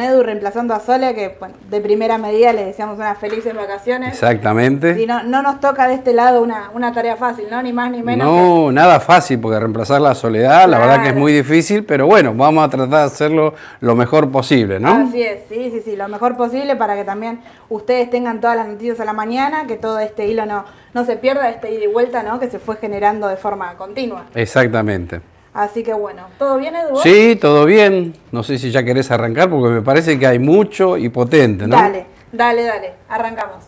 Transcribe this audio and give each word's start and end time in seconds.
Edu 0.00 0.22
reemplazando 0.22 0.74
a 0.74 0.80
Sole, 0.80 1.14
que 1.14 1.36
bueno, 1.38 1.54
de 1.70 1.80
primera 1.80 2.18
medida 2.18 2.52
le 2.52 2.64
deseamos 2.64 2.98
unas 2.98 3.18
felices 3.18 3.54
vacaciones. 3.54 4.12
Exactamente. 4.12 5.00
Y 5.00 5.06
no, 5.06 5.22
no 5.22 5.42
nos 5.42 5.60
toca 5.60 5.86
de 5.86 5.94
este 5.94 6.12
lado 6.12 6.42
una, 6.42 6.70
una 6.74 6.92
tarea 6.92 7.16
fácil, 7.16 7.46
¿no? 7.50 7.62
Ni 7.62 7.72
más 7.72 7.90
ni 7.90 8.02
menos. 8.02 8.26
No, 8.26 8.72
nada 8.72 9.00
fácil, 9.00 9.38
porque 9.38 9.58
reemplazar 9.58 10.00
la 10.00 10.14
soledad, 10.14 10.68
la 10.68 10.78
verdad 10.78 11.02
que 11.02 11.10
es 11.10 11.14
muy 11.14 11.32
difícil, 11.32 11.84
pero 11.84 12.06
bueno, 12.06 12.34
vamos 12.34 12.64
a 12.64 12.68
tratar 12.68 13.00
de 13.00 13.04
hacerlo 13.04 13.54
lo 13.80 13.94
mejor 13.94 14.30
posible, 14.30 14.80
¿no? 14.80 15.06
Así 15.08 15.22
es, 15.22 15.42
sí, 15.48 15.70
sí, 15.70 15.82
sí, 15.84 15.96
lo 15.96 16.08
mejor 16.08 16.36
posible 16.36 16.76
para 16.76 16.96
que 16.96 17.04
también 17.04 17.40
ustedes 17.68 18.10
tengan 18.10 18.40
todas 18.40 18.56
las 18.56 18.66
noticias 18.66 18.98
a 19.00 19.04
la 19.04 19.12
mañana, 19.12 19.66
que 19.66 19.76
todo 19.76 19.98
este 19.98 20.26
hilo 20.26 20.46
no, 20.46 20.64
no 20.92 21.04
se 21.04 21.16
pierda, 21.16 21.50
este 21.50 21.72
ida 21.72 21.84
y 21.84 21.86
vuelta, 21.88 22.22
¿no? 22.22 22.40
Que 22.40 22.50
se 22.50 22.58
fue 22.58 22.76
generando 22.76 23.28
de 23.28 23.36
forma 23.36 23.74
continua. 23.74 24.24
Exactamente. 24.34 25.33
Así 25.54 25.84
que 25.84 25.94
bueno, 25.94 26.26
¿todo 26.36 26.58
bien, 26.58 26.74
Edu? 26.74 26.96
Sí, 26.96 27.36
todo 27.36 27.64
bien. 27.64 28.12
No 28.32 28.42
sé 28.42 28.58
si 28.58 28.72
ya 28.72 28.82
querés 28.82 29.10
arrancar, 29.12 29.48
porque 29.48 29.72
me 29.72 29.82
parece 29.82 30.18
que 30.18 30.26
hay 30.26 30.40
mucho 30.40 30.96
y 30.96 31.08
potente, 31.08 31.68
¿no? 31.68 31.76
Dale, 31.76 32.06
dale, 32.32 32.64
dale, 32.64 32.92
arrancamos. 33.08 33.64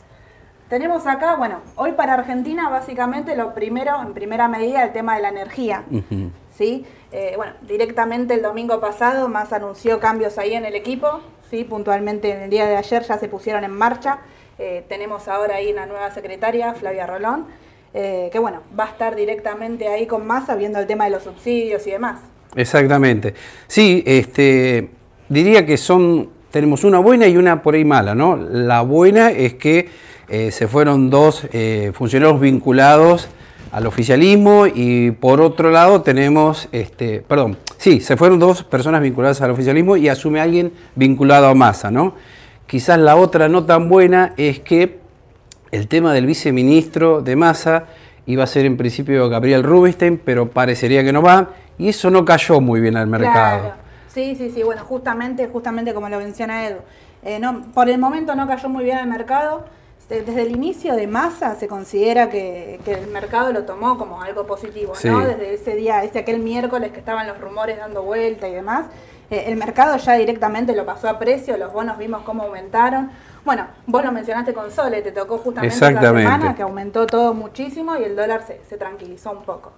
Tenemos 0.69 1.07
acá, 1.07 1.37
bueno, 1.37 1.61
hoy 1.77 1.93
para 1.93 2.15
Argentina 2.15 2.69
básicamente 2.69 3.37
lo 3.37 3.55
primero, 3.55 4.03
en 4.03 4.15
primera 4.15 4.49
medida, 4.49 4.83
el 4.83 4.93
tema 4.93 5.15
de 5.15 5.23
la 5.23 5.29
energía. 5.29 5.85
¿sí? 6.57 6.85
Eh, 7.13 7.35
bueno, 7.37 7.53
directamente 7.63 8.35
el 8.35 8.43
domingo 8.43 8.81
pasado 8.81 9.29
más 9.29 9.53
anunció 9.53 10.01
cambios 10.01 10.39
ahí 10.39 10.55
en 10.55 10.65
el 10.65 10.75
equipo, 10.75 11.21
¿sí? 11.51 11.63
Puntualmente 11.63 12.33
en 12.33 12.43
el 12.43 12.51
día 12.51 12.67
de 12.67 12.77
ayer 12.77 13.05
ya 13.05 13.17
se 13.17 13.29
pusieron 13.29 13.63
en 13.63 13.71
marcha. 13.71 14.19
Eh, 14.59 14.85
tenemos 14.89 15.29
ahora 15.29 15.57
ahí 15.57 15.71
una 15.73 15.87
nueva 15.87 16.11
secretaria, 16.11 16.75
Flavia 16.75 17.07
Rolón, 17.07 17.47
eh, 17.99 18.29
que 18.31 18.39
bueno, 18.39 18.61
va 18.79 18.85
a 18.85 18.89
estar 18.89 19.17
directamente 19.17 19.89
ahí 19.89 20.07
con 20.07 20.27
Massa 20.27 20.55
viendo 20.55 20.79
el 20.79 20.87
tema 20.87 21.05
de 21.05 21.13
los 21.13 21.23
subsidios 21.23 21.87
y 21.87 21.93
demás. 21.93 22.21
Exactamente. 22.55 23.33
Sí, 23.69 24.03
este, 24.07 24.91
diría 25.31 25.65
que 25.65 25.79
son, 25.79 26.29
tenemos 26.51 26.85
una 26.85 26.99
buena 26.99 27.27
y 27.27 27.39
una 27.39 27.63
por 27.63 27.75
ahí 27.75 27.87
mala, 27.87 28.15
¿no? 28.15 28.37
La 28.37 28.83
buena 28.83 29.31
es 29.31 29.55
que 29.55 29.89
eh, 30.29 30.51
se 30.51 30.69
fueron 30.69 31.09
dos 31.09 31.47
eh, 31.55 31.91
funcionarios 31.95 32.39
vinculados 32.39 33.29
al 33.73 33.87
oficialismo 33.87 34.67
y 34.67 35.13
por 35.13 35.41
otro 35.41 35.71
lado 35.71 36.03
tenemos, 36.03 36.69
este, 36.73 37.21
perdón, 37.27 37.57
sí, 37.79 38.01
se 38.01 38.19
fueron 38.19 38.39
dos 38.39 38.63
personas 38.63 39.01
vinculadas 39.01 39.41
al 39.41 39.53
oficialismo 39.53 39.97
y 39.97 40.11
asume 40.11 40.43
alguien 40.43 40.71
vinculado 40.97 41.47
a 41.47 41.55
Massa, 41.55 41.91
¿no? 41.91 42.15
Quizás 42.67 42.99
la 42.99 43.17
otra 43.17 43.49
no 43.49 43.65
tan 43.65 43.89
buena 43.89 44.35
es 44.37 44.61
que 44.61 45.06
el 45.71 45.89
tema 45.89 46.13
del 46.13 46.27
viceministro 46.27 47.23
de 47.23 47.37
Massa 47.37 47.85
iba 48.27 48.45
a 48.45 48.47
ser 48.47 48.67
en 48.67 48.77
principio 48.77 49.29
Gabriel 49.29 49.63
Rubinstein, 49.63 50.19
pero 50.25 50.49
parecería 50.51 51.05
que 51.05 51.13
no 51.13 51.23
va, 51.23 51.51
y 51.79 51.89
eso 51.89 52.11
no 52.11 52.25
cayó 52.25 52.61
muy 52.61 52.81
bien 52.81 52.97
al 52.97 53.07
mercado. 53.07 53.61
Claro. 53.61 53.75
Sí, 54.13 54.35
sí, 54.37 54.51
sí, 54.51 54.63
bueno, 54.63 54.83
justamente, 54.85 55.47
justamente 55.47 55.93
como 55.93 56.09
lo 56.09 56.19
menciona 56.19 56.67
Edu. 56.67 56.79
Eh, 57.23 57.39
no, 57.39 57.63
por 57.75 57.89
el 57.91 57.99
momento 57.99 58.35
no 58.35 58.47
cayó 58.47 58.69
muy 58.69 58.85
bien 58.85 58.97
al 58.99 59.07
mercado. 59.09 59.65
Eh, 60.09 60.23
Desde 60.25 60.43
el 60.43 60.53
inicio 60.53 60.95
de 60.95 61.07
masa 61.07 61.55
se 61.57 61.67
considera 61.69 62.31
que, 62.31 62.79
que 62.85 62.93
el 62.93 63.09
mercado 63.09 63.53
lo 63.53 63.65
tomó 63.65 63.99
como 63.99 64.23
algo 64.23 64.47
positivo, 64.47 64.95
Sí. 64.95 65.09
¿no? 65.09 65.19
Desde 65.21 65.55
ese 65.55 65.75
día, 65.75 66.03
ese 66.05 66.21
aquel 66.21 66.39
miércoles 66.39 66.93
que 66.93 66.99
estaban 67.01 67.27
los 67.27 67.39
rumores 67.41 67.77
dando 67.77 68.03
vuelta 68.05 68.49
y 68.49 68.53
demás, 68.53 68.87
eh, 69.31 69.45
el 69.47 69.57
mercado 69.57 69.97
ya 69.97 70.15
directamente 70.15 70.75
lo 70.75 70.85
pasó 70.87 71.09
a 71.09 71.19
precio, 71.19 71.57
los 71.57 71.73
bonos 71.73 71.99
vimos 71.99 72.23
cómo 72.23 72.45
aumentaron. 72.45 73.11
Bueno, 73.45 73.67
vos 73.87 74.05
lo 74.05 74.13
mencionaste 74.13 74.53
con 74.53 74.71
Sole, 74.71 75.03
te 75.03 75.13
tocó 75.13 75.39
justamente 75.39 75.75
Exactamente. 75.75 76.23
semana 76.31 76.55
que 76.55 76.63
aumentó 76.63 77.07
todo 77.07 77.33
muchísimo 77.35 77.97
y 77.97 78.05
el 78.05 78.17
dólar 78.17 78.43
se, 78.47 78.61
se 78.69 78.77
tranquilizó 78.77 79.31
un 79.33 79.43
poco. 79.43 79.73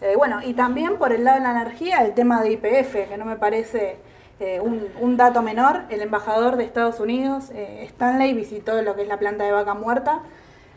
Eh, 0.00 0.14
bueno, 0.16 0.40
y 0.44 0.54
también 0.54 0.96
por 0.96 1.12
el 1.12 1.24
lado 1.24 1.38
de 1.38 1.44
la 1.44 1.50
energía, 1.50 2.04
el 2.04 2.14
tema 2.14 2.40
de 2.40 2.52
IPF, 2.52 3.08
que 3.08 3.16
no 3.18 3.24
me 3.24 3.34
parece 3.36 3.96
eh, 4.38 4.60
un, 4.60 4.86
un 5.00 5.16
dato 5.16 5.42
menor. 5.42 5.82
El 5.90 6.00
embajador 6.02 6.56
de 6.56 6.62
Estados 6.64 7.00
Unidos, 7.00 7.50
eh, 7.52 7.84
Stanley, 7.88 8.32
visitó 8.34 8.80
lo 8.82 8.94
que 8.94 9.02
es 9.02 9.08
la 9.08 9.18
planta 9.18 9.42
de 9.44 9.50
vaca 9.50 9.74
muerta. 9.74 10.20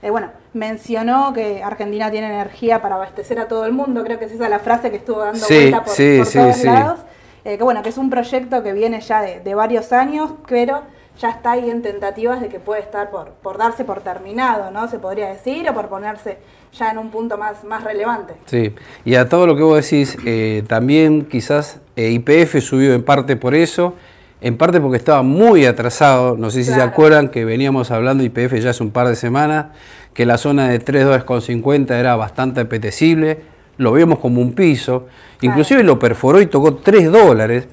Eh, 0.02 0.10
bueno, 0.10 0.32
mencionó 0.54 1.32
que 1.34 1.62
Argentina 1.64 2.10
tiene 2.10 2.26
energía 2.28 2.82
para 2.82 2.96
abastecer 2.96 3.38
a 3.38 3.48
todo 3.48 3.66
el 3.66 3.74
mundo, 3.74 4.04
creo 4.04 4.18
que 4.18 4.26
es 4.26 4.32
esa 4.32 4.50
la 4.50 4.58
frase 4.58 4.90
que 4.90 4.98
estuvo 4.98 5.20
dando 5.20 5.38
Sí, 5.46 5.54
vuelta 5.54 5.84
por, 5.84 5.94
sí, 5.94 6.16
por 6.18 6.26
sí, 6.26 6.40
todos 6.40 6.56
sí. 6.56 6.66
lados. 6.66 7.00
Eh, 7.44 7.58
que 7.58 7.64
bueno, 7.64 7.82
que 7.82 7.90
es 7.90 7.98
un 7.98 8.10
proyecto 8.10 8.62
que 8.64 8.74
viene 8.74 9.02
ya 9.02 9.22
de, 9.22 9.40
de 9.40 9.56
varios 9.56 9.92
años, 9.94 10.32
pero 10.48 10.84
ya 11.20 11.30
está 11.30 11.52
ahí 11.52 11.70
en 11.70 11.82
tentativas 11.82 12.42
de 12.42 12.50
que 12.50 12.60
puede 12.60 12.82
estar 12.82 13.10
por, 13.10 13.30
por 13.42 13.58
darse 13.58 13.84
por 13.84 14.02
terminado, 14.02 14.72
¿no? 14.72 14.88
Se 14.88 15.00
podría 15.00 15.28
decir, 15.30 15.70
o 15.70 15.74
por 15.74 15.88
ponerse 15.88 16.38
ya 16.74 16.92
en 16.92 16.98
un 16.98 17.10
punto 17.10 17.38
más, 17.38 17.64
más 17.64 17.84
relevante. 17.84 18.34
Sí, 18.46 18.74
y 19.06 19.16
a 19.16 19.28
todo 19.28 19.46
lo 19.46 19.56
que 19.56 19.64
vos 19.64 19.76
decís, 19.76 20.18
eh, 20.26 20.64
también 20.68 21.26
quizás 21.26 21.80
eh, 21.96 22.12
IPF 22.12 22.62
subió 22.62 22.94
en 22.94 23.04
parte 23.04 23.36
por 23.36 23.54
eso, 23.56 23.94
en 24.40 24.58
parte 24.58 24.80
porque 24.80 24.98
estaba 24.98 25.22
muy 25.22 25.66
atrasado, 25.66 26.38
no 26.38 26.50
sé 26.50 26.64
si 26.64 26.74
se 26.74 26.82
acuerdan 26.82 27.30
que 27.30 27.46
veníamos 27.46 27.92
hablando 27.92 28.24
IPF 28.24 28.56
ya 28.56 28.72
hace 28.72 28.82
un 28.82 28.92
par 28.92 29.08
de 29.08 29.16
semanas, 29.16 29.68
que 30.14 30.26
la 30.26 30.38
zona 30.38 30.70
de 30.70 30.80
3 30.80 31.04
dólares 31.04 31.26
con 31.26 31.42
50 31.42 32.00
era 32.00 32.16
bastante 32.16 32.62
apetecible, 32.62 33.44
lo 33.78 33.94
vimos 33.94 34.20
como 34.20 34.42
un 34.42 34.54
piso, 34.54 35.08
inclusive 35.42 35.84
lo 35.84 35.98
perforó 36.00 36.42
y 36.42 36.46
tocó 36.48 36.76
3 36.76 37.12
dólares, 37.12 37.68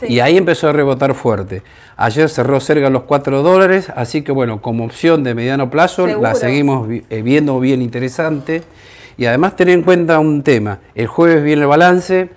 Sí. 0.00 0.06
y 0.10 0.20
ahí 0.20 0.36
empezó 0.36 0.68
a 0.68 0.72
rebotar 0.72 1.14
fuerte. 1.14 1.62
Ayer 1.96 2.28
cerró 2.28 2.60
cerca 2.60 2.88
los 2.88 3.02
4 3.02 3.42
dólares, 3.42 3.90
así 3.96 4.22
que 4.22 4.30
bueno, 4.30 4.60
como 4.62 4.84
opción 4.84 5.24
de 5.24 5.34
mediano 5.34 5.70
plazo 5.70 6.06
Seguro. 6.06 6.22
la 6.22 6.34
seguimos 6.36 6.88
eh, 7.10 7.22
viendo 7.22 7.58
bien 7.58 7.82
interesante. 7.82 8.62
Y 9.16 9.26
además 9.26 9.56
tener 9.56 9.74
en 9.74 9.82
cuenta 9.82 10.20
un 10.20 10.44
tema, 10.44 10.78
el 10.94 11.08
jueves 11.08 11.42
viene 11.42 11.62
el 11.62 11.66
balance, 11.66 12.28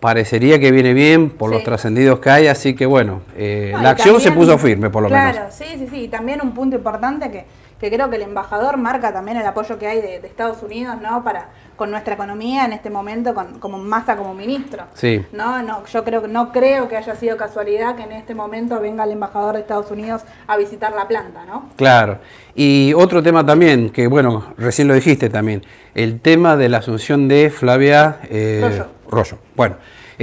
parecería 0.00 0.58
que 0.58 0.70
viene 0.70 0.92
bien 0.92 1.30
por 1.30 1.48
los 1.50 1.60
Sí. 1.60 1.64
trascendidos 1.64 2.20
que 2.20 2.28
hay, 2.30 2.46
así 2.46 2.74
que 2.74 2.84
bueno, 2.84 3.22
eh, 3.36 3.70
No, 3.72 3.82
la 3.82 3.90
acción 3.90 4.20
se 4.20 4.30
puso 4.32 4.58
firme 4.58 4.90
por 4.90 5.02
lo 5.02 5.08
claro, 5.08 5.38
menos. 5.38 5.54
sí, 5.54 5.64
sí, 5.78 5.86
sí. 5.90 5.96
Y 6.04 6.08
también 6.08 6.40
un 6.42 6.52
punto 6.52 6.76
importante 6.76 7.30
que, 7.30 7.44
que 7.80 7.90
creo 7.90 8.10
que 8.10 8.16
el 8.16 8.22
embajador 8.22 8.76
marca 8.76 9.12
también 9.12 9.38
el 9.38 9.46
apoyo 9.46 9.78
que 9.78 9.86
hay 9.86 10.00
de, 10.00 10.20
de 10.20 10.28
Estados 10.28 10.62
Unidos, 10.62 11.00
¿no? 11.00 11.24
Para 11.24 11.48
con 11.80 11.90
nuestra 11.90 12.12
economía 12.12 12.66
en 12.66 12.74
este 12.74 12.90
momento, 12.90 13.34
con, 13.34 13.58
como 13.58 13.78
Massa 13.78 14.14
como 14.14 14.34
ministro. 14.34 14.84
Sí. 14.92 15.24
No, 15.32 15.62
no, 15.62 15.86
yo 15.86 16.04
creo 16.04 16.28
no 16.28 16.52
creo 16.52 16.88
que 16.88 16.96
haya 16.98 17.16
sido 17.16 17.38
casualidad 17.38 17.96
que 17.96 18.02
en 18.02 18.12
este 18.12 18.34
momento 18.34 18.78
venga 18.80 19.04
el 19.04 19.12
embajador 19.12 19.54
de 19.54 19.62
Estados 19.62 19.90
Unidos 19.90 20.20
a 20.46 20.58
visitar 20.58 20.92
la 20.92 21.08
planta, 21.08 21.46
¿no? 21.46 21.70
Claro. 21.76 22.18
Y 22.54 22.92
otro 22.92 23.22
tema 23.22 23.46
también, 23.46 23.88
que 23.88 24.08
bueno, 24.08 24.52
recién 24.58 24.88
lo 24.88 24.94
dijiste 24.94 25.30
también, 25.30 25.62
el 25.94 26.20
tema 26.20 26.58
de 26.58 26.68
la 26.68 26.78
asunción 26.78 27.28
de 27.28 27.48
Flavia 27.48 28.18
eh, 28.28 28.60
Rollo. 28.62 28.86
Rollo. 29.08 29.38
Bueno, 29.56 29.76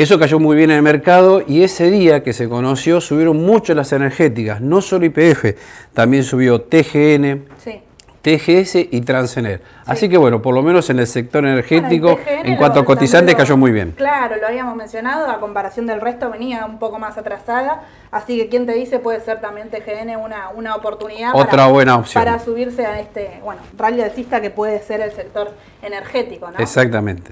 eso 0.04 0.20
cayó 0.20 0.40
muy 0.40 0.56
bien 0.56 0.72
en 0.72 0.78
el 0.78 0.84
mercado 0.84 1.44
y 1.48 1.64
ese 1.64 1.90
día 1.90 2.24
que 2.24 2.34
se 2.34 2.48
conoció 2.48 3.02
subieron 3.02 3.38
mucho 3.46 3.74
las 3.74 3.92
energéticas, 3.94 4.62
no 4.62 4.82
solo 4.82 5.06
IPF, 5.06 5.56
también 5.94 6.24
subió 6.24 6.62
TGN, 6.62 7.46
Sí. 7.64 7.82
TGS 8.22 8.76
y 8.92 9.02
Transener. 9.02 9.62
Así 9.86 10.10
que 10.10 10.18
bueno, 10.18 10.42
por 10.42 10.54
lo 10.54 10.62
menos 10.62 10.90
en 10.90 11.00
el 11.00 11.08
sector 11.08 11.46
energético, 11.46 12.18
Bueno, 12.18 12.20
el 12.30 12.38
TGN 12.42 12.48
en 12.50 12.58
cuanto 12.58 12.80
a 12.80 12.82
lo- 12.82 12.86
cotizante, 12.86 13.18
también 13.32 13.38
lo- 13.38 13.44
cayó 13.44 13.58
muy 13.58 13.72
bien. 13.72 13.92
Claro, 13.96 14.36
lo 14.42 14.48
habíamos 14.48 14.76
mencionado, 14.76 15.30
a 15.32 15.40
comparación 15.40 15.86
del 15.88 16.02
resto 16.02 16.30
venía 16.30 16.66
un 16.66 16.78
poco 16.78 17.00
más 17.00 17.18
atrasada, 17.18 17.84
así 18.12 18.38
que 18.38 18.50
quien 18.50 18.66
te 18.66 18.74
dice 18.74 19.00
puede 19.00 19.22
ser 19.22 19.40
también 19.40 19.70
TGN 19.70 20.18
una, 20.18 20.50
una 20.50 20.76
oportunidad 20.76 21.32
Otra 21.36 21.68
buena 21.68 21.96
opción. 21.98 22.22
para 22.22 22.38
subirse 22.40 22.86
a 22.86 23.00
este, 23.00 23.40
bueno, 23.44 23.62
rally 23.78 24.02
alcista 24.02 24.42
que 24.42 24.50
puede 24.50 24.82
ser 24.82 25.00
el 25.00 25.12
sector 25.12 25.52
energético, 25.82 26.52
¿no? 26.52 26.58
Exactamente. 26.60 27.32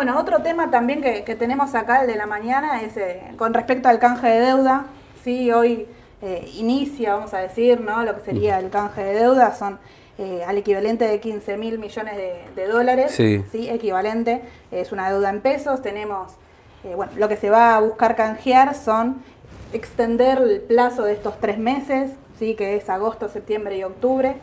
Bueno, 0.00 0.18
otro 0.18 0.40
tema 0.40 0.70
también 0.70 1.02
que, 1.02 1.24
que 1.24 1.34
tenemos 1.34 1.74
acá, 1.74 2.00
el 2.00 2.06
de 2.06 2.16
la 2.16 2.24
mañana, 2.24 2.80
es 2.80 2.96
eh, 2.96 3.20
con 3.36 3.52
respecto 3.52 3.90
al 3.90 3.98
canje 3.98 4.28
de 4.28 4.40
deuda. 4.40 4.86
Sí, 5.22 5.52
hoy 5.52 5.86
eh, 6.22 6.50
inicia, 6.54 7.16
vamos 7.16 7.34
a 7.34 7.40
decir, 7.40 7.82
¿no? 7.82 8.02
Lo 8.02 8.14
que 8.14 8.22
sería 8.22 8.58
el 8.60 8.70
canje 8.70 9.04
de 9.04 9.12
deuda 9.12 9.54
son 9.54 9.78
eh, 10.16 10.42
al 10.46 10.56
equivalente 10.56 11.06
de 11.06 11.20
15 11.20 11.58
mil 11.58 11.78
millones 11.78 12.16
de, 12.16 12.40
de 12.56 12.66
dólares. 12.66 13.12
Sí. 13.12 13.44
equivalente. 13.68 14.40
Es 14.70 14.90
una 14.90 15.10
deuda 15.10 15.28
en 15.28 15.42
pesos. 15.42 15.82
Tenemos, 15.82 16.32
eh, 16.82 16.94
bueno, 16.94 17.12
lo 17.18 17.28
que 17.28 17.36
se 17.36 17.50
va 17.50 17.76
a 17.76 17.80
buscar 17.80 18.16
canjear 18.16 18.74
son 18.74 19.22
extender 19.74 20.38
el 20.38 20.62
plazo 20.62 21.04
de 21.04 21.12
estos 21.12 21.38
tres 21.40 21.58
meses, 21.58 22.12
¿sí? 22.38 22.54
que 22.54 22.74
es 22.76 22.88
agosto, 22.88 23.28
septiembre 23.28 23.76
y 23.76 23.82
octubre. 23.82 24.36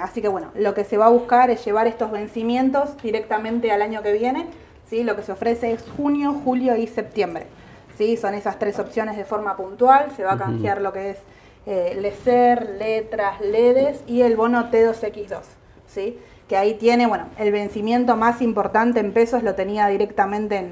Así 0.00 0.22
que 0.22 0.28
bueno, 0.28 0.52
lo 0.54 0.72
que 0.72 0.84
se 0.84 0.98
va 0.98 1.06
a 1.06 1.10
buscar 1.10 1.50
es 1.50 1.64
llevar 1.64 1.88
estos 1.88 2.12
vencimientos 2.12 2.96
directamente 3.02 3.72
al 3.72 3.82
año 3.82 4.00
que 4.00 4.12
viene. 4.12 4.46
¿Sí? 4.88 5.02
Lo 5.04 5.16
que 5.16 5.22
se 5.22 5.32
ofrece 5.32 5.72
es 5.72 5.84
junio, 5.96 6.40
julio 6.44 6.76
y 6.76 6.86
septiembre. 6.86 7.46
¿sí? 7.98 8.16
Son 8.16 8.34
esas 8.34 8.58
tres 8.58 8.78
opciones 8.78 9.16
de 9.16 9.24
forma 9.24 9.56
puntual. 9.56 10.10
Se 10.16 10.24
va 10.24 10.32
a 10.32 10.38
canjear 10.38 10.80
lo 10.80 10.92
que 10.92 11.10
es 11.10 11.18
eh, 11.66 11.96
LECER, 12.00 12.76
letras, 12.78 13.40
LEDES 13.40 14.02
y 14.06 14.22
el 14.22 14.36
bono 14.36 14.70
T2X2. 14.70 15.38
¿sí? 15.88 16.18
Que 16.48 16.56
ahí 16.56 16.74
tiene, 16.74 17.06
bueno, 17.06 17.26
el 17.38 17.52
vencimiento 17.52 18.16
más 18.16 18.42
importante 18.42 19.00
en 19.00 19.12
pesos 19.12 19.42
lo 19.42 19.54
tenía 19.54 19.86
directamente 19.86 20.56
en, 20.56 20.66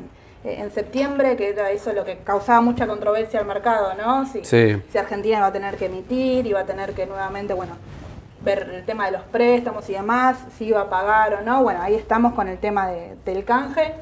eh, 0.44 0.56
en 0.58 0.70
septiembre, 0.70 1.36
que 1.36 1.48
era 1.50 1.70
eso 1.70 1.92
lo 1.92 2.04
que 2.04 2.18
causaba 2.18 2.60
mucha 2.60 2.86
controversia 2.86 3.40
al 3.40 3.46
mercado, 3.46 3.94
¿no? 3.94 4.26
Si, 4.26 4.44
Sí. 4.44 4.76
si 4.90 4.98
Argentina 4.98 5.38
iba 5.38 5.46
a 5.46 5.52
tener 5.52 5.76
que 5.76 5.86
emitir, 5.86 6.46
iba 6.46 6.60
a 6.60 6.66
tener 6.66 6.92
que 6.92 7.06
nuevamente, 7.06 7.54
bueno, 7.54 7.72
ver 8.44 8.70
el 8.74 8.84
tema 8.84 9.06
de 9.06 9.12
los 9.12 9.22
préstamos 9.22 9.88
y 9.88 9.92
demás, 9.92 10.36
si 10.58 10.66
iba 10.66 10.80
a 10.82 10.90
pagar 10.90 11.34
o 11.34 11.40
no. 11.42 11.62
Bueno, 11.62 11.80
ahí 11.82 11.94
estamos 11.94 12.34
con 12.34 12.48
el 12.48 12.58
tema 12.58 12.88
de- 12.88 13.14
del 13.24 13.44
canje, 13.44 13.94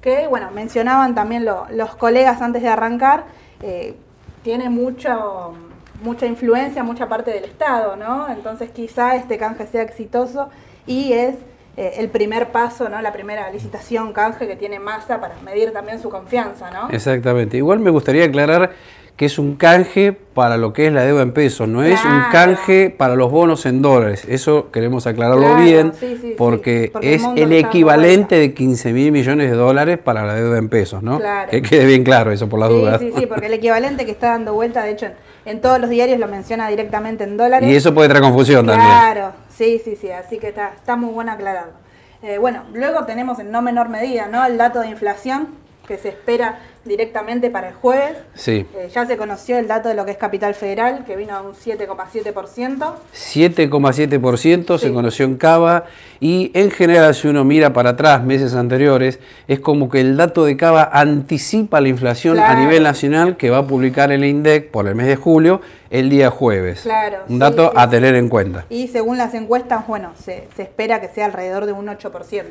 que, 0.00 0.26
bueno, 0.28 0.50
mencionaban 0.50 1.14
también 1.14 1.44
lo- 1.44 1.66
los 1.70 1.94
colegas 1.94 2.40
antes 2.42 2.62
de 2.62 2.68
arrancar, 2.68 3.24
eh, 3.62 3.94
tiene 4.42 4.68
mucho, 4.70 5.54
mucha 6.02 6.26
influencia, 6.26 6.82
mucha 6.82 7.08
parte 7.08 7.30
del 7.30 7.44
Estado, 7.44 7.94
¿no? 7.96 8.28
Entonces 8.28 8.70
quizá 8.70 9.14
este 9.14 9.38
canje 9.38 9.66
sea 9.66 9.82
exitoso 9.82 10.48
y 10.86 11.12
es 11.12 11.36
eh, 11.76 11.94
el 12.00 12.08
primer 12.10 12.48
paso, 12.52 12.90
¿no? 12.90 13.00
La 13.00 13.14
primera 13.14 13.48
licitación 13.50 14.12
canje 14.12 14.46
que 14.46 14.56
tiene 14.56 14.78
masa 14.78 15.20
para 15.22 15.36
medir 15.42 15.72
también 15.72 16.02
su 16.02 16.10
confianza, 16.10 16.70
¿no? 16.70 16.90
Exactamente. 16.90 17.56
Igual 17.56 17.78
me 17.78 17.88
gustaría 17.90 18.26
aclarar 18.26 18.72
que 19.16 19.26
es 19.26 19.38
un 19.38 19.56
canje 19.56 20.12
para 20.12 20.56
lo 20.56 20.72
que 20.72 20.86
es 20.86 20.92
la 20.92 21.04
deuda 21.04 21.22
en 21.22 21.32
pesos, 21.32 21.68
no 21.68 21.82
es 21.84 22.02
un 22.04 22.10
Claro. 22.10 22.32
canje 22.32 22.90
para 22.90 23.14
los 23.14 23.30
bonos 23.30 23.66
en 23.66 23.82
dólares. 23.82 24.24
Eso 24.26 24.70
queremos 24.70 25.06
aclararlo 25.06 25.42
Claro, 25.42 25.62
bien, 25.62 25.92
sí, 25.92 26.16
sí, 26.16 26.18
sí, 26.22 26.34
porque, 26.36 26.90
el 27.02 27.08
es 27.08 27.22
el 27.36 27.52
equivalente 27.52 28.36
de 28.36 28.54
15 28.54 28.92
mil 28.92 29.12
millones 29.12 29.50
de 29.50 29.56
dólares 29.56 29.98
para 29.98 30.24
la 30.24 30.34
deuda 30.34 30.58
en 30.58 30.68
pesos, 30.68 31.02
¿no? 31.02 31.18
Claro. 31.18 31.50
Que 31.50 31.60
quede 31.60 31.84
bien 31.84 32.04
claro 32.04 32.32
eso 32.32 32.48
por 32.48 32.58
las 32.58 32.70
dudas. 32.70 33.00
sí, 33.00 33.12
sí, 33.16 33.26
porque 33.26 33.46
el 33.46 33.52
equivalente 33.52 34.06
que 34.06 34.12
está 34.12 34.30
dando 34.30 34.54
vuelta, 34.54 34.82
de 34.82 34.92
hecho, 34.92 35.06
en, 35.44 35.60
todos 35.60 35.78
los 35.78 35.90
diarios 35.90 36.18
lo 36.18 36.28
menciona 36.28 36.68
directamente 36.68 37.24
en 37.24 37.36
dólares. 37.36 37.68
Y 37.68 37.76
eso 37.76 37.92
puede 37.92 38.08
traer 38.08 38.22
confusión 38.24 38.66
también. 38.66 38.88
Claro, 38.88 39.32
sí, 39.54 39.80
sí, 39.84 39.96
sí, 40.00 40.10
así 40.10 40.38
que 40.38 40.48
está, 40.48 40.72
está 40.74 40.96
muy 40.96 41.12
bueno 41.12 41.32
aclararlo. 41.32 41.74
Eh, 42.22 42.38
bueno, 42.38 42.62
luego 42.72 43.04
tenemos 43.04 43.38
en 43.40 43.50
no 43.50 43.62
menor 43.62 43.88
medida, 43.88 44.28
¿no? 44.28 44.44
El 44.46 44.56
dato 44.56 44.80
de 44.80 44.88
inflación 44.88 45.48
que 45.86 45.98
se 45.98 46.08
espera 46.10 46.60
directamente 46.84 47.50
para 47.50 47.68
el 47.68 47.74
jueves. 47.74 48.18
Sí. 48.34 48.66
Eh, 48.74 48.88
ya 48.92 49.06
se 49.06 49.16
conoció 49.16 49.58
el 49.58 49.68
dato 49.68 49.88
de 49.88 49.94
lo 49.94 50.04
que 50.04 50.12
es 50.12 50.16
Capital 50.16 50.54
Federal, 50.54 51.04
que 51.04 51.16
vino 51.16 51.34
a 51.34 51.42
un 51.42 51.52
7,7%. 51.52 52.94
7,7% 53.14 54.78
se 54.78 54.92
conoció 54.92 55.24
en 55.24 55.36
Cava 55.36 55.84
y 56.20 56.50
en 56.54 56.70
general 56.70 57.14
si 57.14 57.28
uno 57.28 57.44
mira 57.44 57.72
para 57.72 57.90
atrás, 57.90 58.24
meses 58.24 58.54
anteriores, 58.54 59.20
es 59.48 59.60
como 59.60 59.88
que 59.88 60.00
el 60.00 60.16
dato 60.16 60.44
de 60.44 60.56
Cava 60.56 60.90
anticipa 60.92 61.80
la 61.80 61.88
inflación 61.88 62.38
a 62.38 62.54
nivel 62.54 62.82
nacional 62.82 63.36
que 63.36 63.50
va 63.50 63.58
a 63.58 63.66
publicar 63.66 64.10
el 64.12 64.24
INDEC 64.24 64.70
por 64.70 64.88
el 64.88 64.94
mes 64.94 65.06
de 65.06 65.16
julio 65.16 65.60
el 65.90 66.08
día 66.10 66.30
jueves. 66.30 66.82
Claro, 66.82 67.18
Un 67.28 67.38
dato 67.38 67.70
sí, 67.70 67.76
a 67.76 67.90
tener 67.90 68.14
en 68.14 68.28
cuenta. 68.28 68.64
Y 68.70 68.88
según 68.88 69.18
las 69.18 69.34
encuestas, 69.34 69.86
bueno, 69.86 70.12
se, 70.18 70.48
se 70.56 70.62
espera 70.62 71.00
que 71.00 71.08
sea 71.08 71.26
alrededor 71.26 71.66
de 71.66 71.72
un 71.72 71.86
8%. 71.86 72.44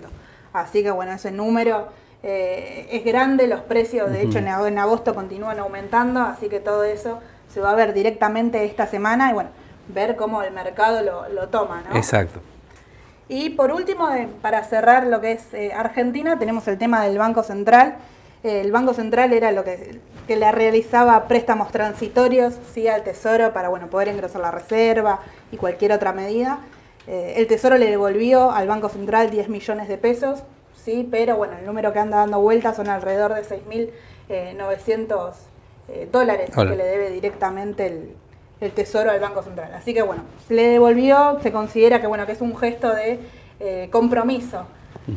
Así 0.53 0.83
que 0.83 0.91
bueno, 0.91 1.13
ese 1.13 1.31
número 1.31 1.87
eh, 2.23 2.87
es 2.91 3.03
grande, 3.03 3.47
los 3.47 3.61
precios 3.61 4.11
de 4.11 4.21
hecho 4.23 4.37
en, 4.39 4.45
ag- 4.47 4.67
en 4.67 4.77
agosto 4.77 5.15
continúan 5.15 5.59
aumentando, 5.59 6.21
así 6.21 6.49
que 6.49 6.59
todo 6.59 6.83
eso 6.83 7.19
se 7.51 7.59
va 7.61 7.71
a 7.71 7.75
ver 7.75 7.93
directamente 7.93 8.63
esta 8.65 8.87
semana 8.87 9.29
y 9.31 9.33
bueno, 9.33 9.49
ver 9.87 10.15
cómo 10.15 10.41
el 10.43 10.53
mercado 10.53 11.01
lo, 11.01 11.27
lo 11.29 11.49
toma, 11.49 11.83
¿no? 11.89 11.95
Exacto. 11.97 12.39
Y 13.27 13.51
por 13.51 13.71
último, 13.71 14.09
eh, 14.11 14.27
para 14.41 14.63
cerrar 14.63 15.07
lo 15.07 15.21
que 15.21 15.31
es 15.33 15.53
eh, 15.53 15.71
Argentina, 15.73 16.37
tenemos 16.37 16.67
el 16.67 16.77
tema 16.77 17.03
del 17.03 17.17
Banco 17.17 17.43
Central. 17.43 17.95
Eh, 18.43 18.61
el 18.61 18.71
Banco 18.71 18.93
Central 18.93 19.31
era 19.33 19.51
lo 19.51 19.63
que, 19.63 19.99
que 20.27 20.35
le 20.35 20.51
realizaba 20.51 21.27
préstamos 21.27 21.71
transitorios 21.71 22.55
¿sí? 22.73 22.87
al 22.87 23.03
Tesoro 23.03 23.53
para 23.53 23.69
bueno, 23.69 23.87
poder 23.87 24.09
ingresar 24.09 24.41
la 24.41 24.51
reserva 24.51 25.19
y 25.51 25.57
cualquier 25.57 25.93
otra 25.93 26.11
medida. 26.11 26.59
Eh, 27.07 27.35
el 27.37 27.47
Tesoro 27.47 27.77
le 27.77 27.89
devolvió 27.89 28.51
al 28.51 28.67
Banco 28.67 28.89
Central 28.89 29.31
10 29.31 29.47
millones 29.49 29.87
de 29.87 29.97
pesos, 29.97 30.43
sí, 30.83 31.07
pero 31.09 31.37
bueno, 31.37 31.57
el 31.59 31.65
número 31.65 31.93
que 31.93 31.99
anda 31.99 32.17
dando 32.17 32.39
vueltas 32.39 32.75
son 32.75 32.89
alrededor 32.89 33.33
de 33.33 33.43
6.900 33.43 35.31
eh, 35.89 36.09
dólares 36.11 36.51
que 36.55 36.65
le 36.65 36.83
debe 36.83 37.09
directamente 37.09 37.87
el, 37.87 38.15
el 38.61 38.71
Tesoro 38.71 39.11
al 39.11 39.19
Banco 39.19 39.43
Central. 39.43 39.73
Así 39.73 39.93
que 39.93 40.01
bueno, 40.01 40.23
se 40.47 40.53
le 40.53 40.67
devolvió, 40.67 41.39
se 41.41 41.51
considera 41.51 41.99
que 41.99 42.07
bueno 42.07 42.25
que 42.25 42.31
es 42.33 42.41
un 42.41 42.55
gesto 42.55 42.93
de 42.93 43.19
eh, 43.59 43.89
compromiso, 43.91 44.65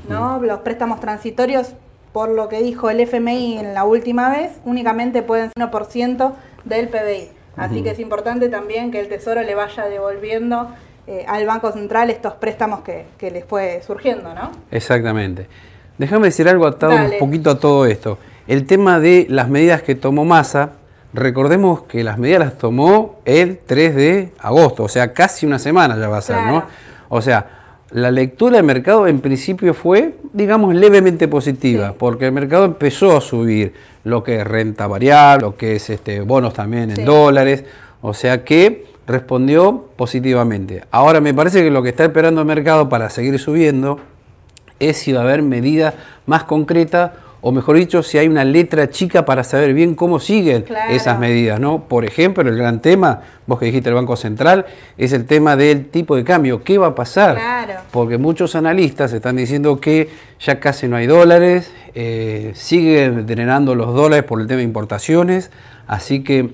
¿no? 0.08 0.40
Los 0.42 0.60
préstamos 0.60 1.00
transitorios, 1.00 1.74
por 2.12 2.28
lo 2.28 2.48
que 2.48 2.62
dijo 2.62 2.90
el 2.90 3.00
FMI 3.00 3.58
en 3.58 3.74
la 3.74 3.84
última 3.84 4.30
vez, 4.30 4.52
únicamente 4.64 5.22
pueden 5.22 5.50
ser 5.56 5.70
1% 5.70 6.32
del 6.64 6.88
PBI. 6.88 7.30
Así 7.56 7.82
que 7.82 7.90
es 7.90 8.00
importante 8.00 8.48
también 8.48 8.90
que 8.90 8.98
el 8.98 9.08
Tesoro 9.08 9.42
le 9.42 9.54
vaya 9.54 9.86
devolviendo 9.86 10.68
eh, 11.06 11.24
al 11.28 11.46
Banco 11.46 11.70
Central 11.72 12.10
estos 12.10 12.34
préstamos 12.34 12.80
que, 12.80 13.04
que 13.18 13.30
les 13.30 13.44
fue 13.44 13.82
surgiendo, 13.86 14.34
¿no? 14.34 14.50
Exactamente. 14.70 15.46
Déjame 15.98 16.26
decir 16.28 16.48
algo 16.48 16.66
atado 16.66 16.92
Dale. 16.94 17.14
un 17.14 17.18
poquito 17.18 17.50
a 17.50 17.58
todo 17.58 17.86
esto. 17.86 18.18
El 18.46 18.66
tema 18.66 19.00
de 19.00 19.26
las 19.28 19.48
medidas 19.48 19.82
que 19.82 19.94
tomó 19.94 20.24
Massa, 20.24 20.70
recordemos 21.12 21.82
que 21.84 22.02
las 22.02 22.18
medidas 22.18 22.40
las 22.40 22.58
tomó 22.58 23.20
el 23.24 23.58
3 23.64 23.94
de 23.94 24.32
agosto, 24.40 24.84
o 24.84 24.88
sea, 24.88 25.12
casi 25.12 25.46
una 25.46 25.58
semana 25.58 25.96
ya 25.98 26.08
va 26.08 26.18
a 26.18 26.22
ser, 26.22 26.36
¿no? 26.46 26.64
O 27.08 27.22
sea, 27.22 27.46
la 27.90 28.10
lectura 28.10 28.56
del 28.56 28.64
mercado 28.66 29.06
en 29.06 29.20
principio 29.20 29.72
fue, 29.72 30.16
digamos, 30.32 30.74
levemente 30.74 31.28
positiva, 31.28 31.90
Sí. 31.90 31.94
porque 31.98 32.26
el 32.26 32.32
mercado 32.32 32.64
empezó 32.64 33.16
a 33.16 33.20
subir 33.20 33.72
lo 34.02 34.24
que 34.24 34.40
es 34.40 34.46
renta 34.46 34.88
variable, 34.88 35.42
lo 35.42 35.56
que 35.56 35.76
es 35.76 35.88
este, 35.90 36.20
bonos 36.22 36.54
también 36.54 36.90
en 36.90 36.96
Sí. 36.96 37.02
dólares, 37.04 37.64
o 38.02 38.12
sea 38.12 38.42
que 38.44 38.86
respondió 39.06 39.88
positivamente. 39.96 40.84
Ahora 40.90 41.20
me 41.20 41.34
parece 41.34 41.62
que 41.62 41.70
lo 41.70 41.82
que 41.82 41.90
está 41.90 42.04
esperando 42.04 42.40
el 42.40 42.46
mercado 42.46 42.88
para 42.88 43.10
seguir 43.10 43.38
subiendo 43.38 43.98
es 44.80 44.96
si 44.98 45.12
va 45.12 45.20
a 45.20 45.24
haber 45.24 45.42
medidas 45.42 45.94
más 46.26 46.44
concretas 46.44 47.12
o 47.46 47.52
mejor 47.52 47.76
dicho, 47.76 48.02
si 48.02 48.16
hay 48.16 48.26
una 48.26 48.42
letra 48.42 48.88
chica 48.88 49.26
para 49.26 49.44
saber 49.44 49.74
bien 49.74 49.94
cómo 49.94 50.18
siguen 50.18 50.62
Claro. 50.62 50.90
esas 50.94 51.18
medidas, 51.18 51.60
¿no? 51.60 51.84
Por 51.88 52.06
ejemplo, 52.06 52.42
el 52.48 52.56
gran 52.56 52.80
tema, 52.80 53.20
vos 53.46 53.58
que 53.58 53.66
dijiste 53.66 53.90
el 53.90 53.94
Banco 53.94 54.16
Central, 54.16 54.64
es 54.96 55.12
el 55.12 55.26
tema 55.26 55.54
del 55.54 55.90
tipo 55.90 56.16
de 56.16 56.24
cambio. 56.24 56.64
¿Qué 56.64 56.78
va 56.78 56.86
a 56.86 56.94
pasar? 56.94 57.34
Claro. 57.36 57.74
Porque 57.90 58.16
muchos 58.16 58.54
analistas 58.54 59.12
están 59.12 59.36
diciendo 59.36 59.78
que 59.78 60.08
ya 60.40 60.58
casi 60.58 60.88
no 60.88 60.96
hay 60.96 61.06
dólares, 61.06 61.70
eh, 61.94 62.52
siguen 62.54 63.26
drenando 63.26 63.74
los 63.74 63.92
dólares 63.94 64.24
por 64.24 64.40
el 64.40 64.46
tema 64.46 64.58
de 64.60 64.64
importaciones, 64.64 65.50
así 65.86 66.24
que 66.24 66.48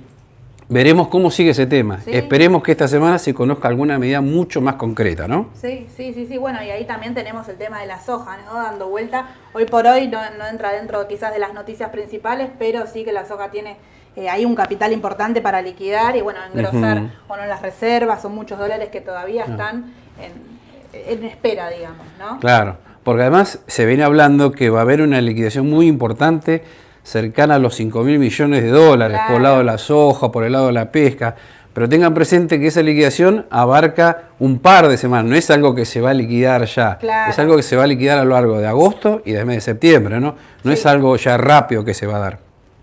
veremos 0.70 1.08
cómo 1.08 1.30
sigue 1.30 1.50
ese 1.50 1.66
tema. 1.66 2.00
Sí. 2.00 2.12
Esperemos 2.14 2.62
que 2.62 2.72
esta 2.72 2.88
semana 2.88 3.18
se 3.18 3.34
conozca 3.34 3.68
alguna 3.68 3.98
medida 3.98 4.20
mucho 4.20 4.60
más 4.60 4.76
concreta, 4.76 5.28
¿no? 5.28 5.50
Sí, 5.60 5.86
sí, 5.94 6.14
sí, 6.14 6.26
sí. 6.26 6.38
Bueno, 6.38 6.62
y 6.62 6.70
ahí 6.70 6.84
también 6.84 7.12
tenemos 7.12 7.48
el 7.48 7.56
tema 7.56 7.80
de 7.80 7.86
la 7.86 8.00
soja, 8.00 8.38
¿no? 8.46 8.54
Dando 8.54 8.88
vuelta. 8.88 9.26
Hoy 9.52 9.66
por 9.66 9.86
hoy 9.86 10.06
no, 10.06 10.18
no 10.38 10.46
entra 10.46 10.72
dentro 10.72 11.06
quizás 11.08 11.34
de 11.34 11.40
las 11.40 11.52
noticias 11.52 11.90
principales, 11.90 12.48
pero 12.58 12.86
sí 12.86 13.04
que 13.04 13.12
la 13.12 13.26
soja 13.26 13.50
tiene 13.50 13.76
eh, 14.16 14.28
ahí 14.28 14.44
un 14.44 14.54
capital 14.54 14.92
importante 14.92 15.42
para 15.42 15.60
liquidar 15.60 16.16
y, 16.16 16.20
bueno, 16.20 16.38
engrosar 16.52 16.98
Ujú. 16.98 17.10
bueno, 17.26 17.46
las 17.46 17.60
reservas. 17.62 18.22
Son 18.22 18.32
muchos 18.32 18.58
dólares 18.58 18.90
que 18.90 19.00
todavía 19.00 19.44
están 19.44 19.92
en, 20.20 21.12
en 21.18 21.24
espera, 21.24 21.68
digamos, 21.68 22.06
¿no? 22.18 22.38
Claro, 22.38 22.76
porque 23.02 23.22
además 23.22 23.58
se 23.66 23.86
viene 23.86 24.04
hablando 24.04 24.52
que 24.52 24.70
va 24.70 24.78
a 24.78 24.82
haber 24.82 25.02
una 25.02 25.20
liquidación 25.20 25.68
muy 25.68 25.88
importante 25.88 26.62
cercana 27.02 27.56
a 27.56 27.58
los 27.58 27.74
5 27.74 28.02
mil 28.02 28.18
millones 28.18 28.62
de 28.62 28.68
dólares 28.70 29.18
por 29.26 29.36
el 29.36 29.42
lado 29.42 29.58
de 29.58 29.64
la 29.64 29.78
soja, 29.78 30.30
por 30.30 30.44
el 30.44 30.52
lado 30.52 30.66
de 30.68 30.72
la 30.72 30.90
pesca. 30.92 31.34
Pero 31.72 31.88
tengan 31.88 32.12
presente 32.14 32.58
que 32.58 32.66
esa 32.66 32.82
liquidación 32.82 33.46
abarca 33.48 34.24
un 34.40 34.58
par 34.58 34.88
de 34.88 34.96
semanas, 34.96 35.26
no 35.30 35.36
es 35.36 35.50
algo 35.50 35.74
que 35.74 35.84
se 35.84 36.00
va 36.00 36.10
a 36.10 36.14
liquidar 36.14 36.64
ya, 36.64 36.98
Claro. 36.98 37.30
es 37.30 37.38
algo 37.38 37.56
que 37.56 37.62
se 37.62 37.76
va 37.76 37.84
a 37.84 37.86
liquidar 37.86 38.18
a 38.18 38.24
lo 38.24 38.30
largo 38.34 38.58
de 38.58 38.66
agosto 38.66 39.22
y 39.24 39.32
del 39.32 39.46
mes 39.46 39.56
de 39.56 39.60
septiembre, 39.60 40.18
¿no? 40.20 40.34
No 40.64 40.72
Sí. 40.72 40.78
es 40.78 40.86
algo 40.86 41.16
ya 41.16 41.36
rápido 41.36 41.84
que 41.84 41.94
se 41.94 42.06
va 42.08 42.16
a 42.16 42.20
dar. 42.20 42.38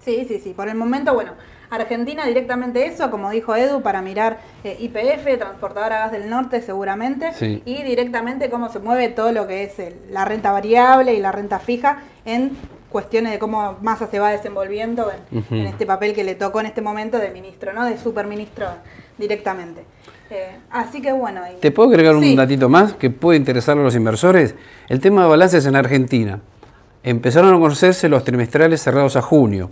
Sí, 0.05 0.25
sí, 0.27 0.39
sí. 0.41 0.53
Por 0.55 0.69
el 0.69 0.75
momento, 0.75 1.13
bueno, 1.13 1.33
Argentina 1.69 2.25
directamente 2.25 2.85
eso, 2.85 3.11
como 3.11 3.29
dijo 3.29 3.53
Edu, 3.57 3.81
para 3.81 4.01
mirar 4.01 4.37
eh, 4.63 4.77
IPF, 4.79 5.37
Transportadora 5.37 5.99
Gas 5.99 6.13
del 6.13 6.29
Norte 6.29 6.61
seguramente, 6.61 7.33
Sí. 7.33 7.61
y 7.65 7.83
directamente 7.83 8.49
cómo 8.49 8.69
se 8.69 8.79
mueve 8.79 9.09
todo 9.09 9.33
lo 9.33 9.47
que 9.47 9.63
es 9.63 9.77
el- 9.79 9.95
la 10.11 10.23
renta 10.23 10.53
variable 10.53 11.13
y 11.13 11.19
la 11.19 11.33
renta 11.33 11.59
fija 11.59 12.03
en 12.23 12.51
cuestiones 12.89 13.31
de 13.33 13.39
cómo 13.39 13.77
Massa 13.81 14.07
se 14.07 14.19
va 14.19 14.31
desenvolviendo 14.31 15.11
en, 15.31 15.43
en 15.59 15.67
este 15.67 15.85
papel 15.85 16.13
que 16.13 16.23
le 16.23 16.35
tocó 16.35 16.59
en 16.59 16.67
este 16.67 16.81
momento 16.81 17.17
de 17.17 17.29
ministro, 17.31 17.73
¿no? 17.73 17.85
De 17.85 17.97
superministro 17.97 18.67
directamente. 19.17 19.83
Eh, 20.29 20.57
así 20.71 21.01
que 21.01 21.11
bueno. 21.13 21.41
y- 21.49 21.59
¿Te 21.59 21.71
puedo 21.71 21.89
agregar 21.89 22.15
un 22.15 22.35
datito 22.35 22.67
más 22.69 22.93
que 22.93 23.09
puede 23.09 23.37
interesar 23.37 23.77
a 23.77 23.81
los 23.81 23.95
inversores? 23.95 24.55
El 24.89 24.99
tema 24.99 25.23
de 25.23 25.29
balances 25.29 25.65
en 25.65 25.75
Argentina. 25.75 26.39
Empezaron 27.03 27.53
a 27.53 27.59
conocerse 27.59 28.09
los 28.09 28.23
trimestrales 28.23 28.81
cerrados 28.81 29.15
a 29.15 29.21
junio. 29.21 29.69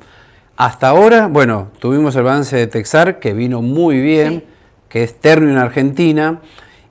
Hasta 0.58 0.88
ahora, 0.88 1.28
bueno, 1.28 1.70
tuvimos 1.80 2.16
el 2.16 2.24
balance 2.24 2.56
de 2.56 2.68
Texar 2.68 3.20
que 3.20 3.34
vino 3.34 3.62
muy 3.62 4.00
bien, 4.00 4.34
Sí. 4.40 4.44
que 4.88 5.04
es 5.04 5.16
terno 5.20 5.50
en 5.50 5.58
Argentina. 5.58 6.40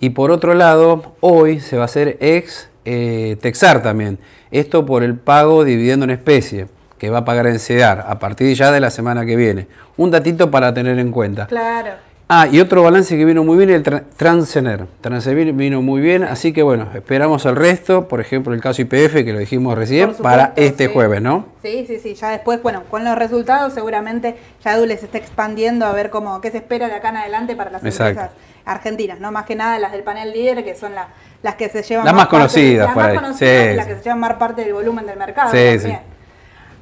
Y 0.00 0.10
por 0.10 0.30
otro 0.30 0.52
lado, 0.52 1.14
hoy 1.20 1.60
se 1.60 1.76
va 1.76 1.82
a 1.82 1.86
hacer 1.86 2.18
ex 2.20 2.68
eh, 2.84 3.38
Texar 3.40 3.82
también. 3.82 4.18
Esto 4.54 4.86
por 4.86 5.02
el 5.02 5.16
pago 5.16 5.64
dividendo 5.64 6.04
en 6.04 6.10
especie 6.10 6.68
que 6.96 7.10
va 7.10 7.18
a 7.18 7.24
pagar 7.24 7.48
en 7.48 7.58
CEDAR 7.58 8.04
a 8.06 8.20
partir 8.20 8.54
ya 8.54 8.70
de 8.70 8.78
la 8.78 8.88
semana 8.90 9.26
que 9.26 9.34
viene. 9.34 9.66
Un 9.96 10.12
datito 10.12 10.48
para 10.48 10.72
tener 10.72 10.96
en 11.00 11.10
cuenta. 11.10 11.48
Claro. 11.48 11.90
Ah, 12.26 12.48
y 12.50 12.58
otro 12.58 12.82
balance 12.82 13.18
que 13.18 13.24
vino 13.26 13.44
muy 13.44 13.58
bien, 13.58 13.68
el 13.68 13.82
tra 13.82 14.02
Transener. 14.16 14.86
Transener 15.02 15.52
vino 15.52 15.82
muy 15.82 16.00
bien, 16.00 16.24
así 16.24 16.54
que 16.54 16.62
bueno, 16.62 16.88
esperamos 16.94 17.44
el 17.44 17.54
resto, 17.54 18.08
por 18.08 18.20
ejemplo 18.20 18.54
el 18.54 18.62
caso 18.62 18.80
IPF, 18.80 19.24
que 19.24 19.32
lo 19.32 19.38
dijimos 19.38 19.76
recién, 19.76 20.14
para 20.14 20.54
este 20.56 20.88
jueves, 20.88 21.20
¿no? 21.20 21.44
Sí, 21.62 21.84
sí, 21.86 21.98
sí, 21.98 22.14
ya 22.14 22.30
después, 22.30 22.62
bueno, 22.62 22.84
con 22.90 23.04
los 23.04 23.14
resultados 23.16 23.74
seguramente 23.74 24.36
ya 24.64 24.78
Dule 24.78 24.96
se 24.96 25.04
está 25.04 25.18
expandiendo 25.18 25.84
a 25.84 25.92
ver 25.92 26.08
cómo, 26.08 26.40
qué 26.40 26.50
se 26.50 26.58
espera 26.58 26.88
de 26.88 26.94
acá 26.94 27.10
en 27.10 27.18
adelante 27.18 27.56
para 27.56 27.70
las 27.70 27.84
empresas 27.84 28.30
argentinas, 28.64 29.20
¿no? 29.20 29.30
Más 29.30 29.44
que 29.44 29.54
nada 29.54 29.78
las 29.78 29.92
del 29.92 30.02
panel 30.02 30.32
líder, 30.32 30.64
que 30.64 30.74
son 30.74 30.92
las 30.94 31.54
que 31.56 31.68
se 31.68 31.82
llevan 31.82 32.06
las 32.06 32.14
más, 32.14 32.28
conocidas, 32.28 32.86
las 32.86 32.96
más 32.96 33.14
conocidas 33.14 33.76
las 33.76 33.86
que 33.86 33.96
se 33.96 34.02
llevan 34.02 34.20
más 34.20 34.32
parte 34.34 34.64
del 34.64 34.72
volumen 34.72 35.04
del 35.04 35.18
mercado. 35.18 35.50
Sí, 35.50 35.78
sí. 35.78 35.94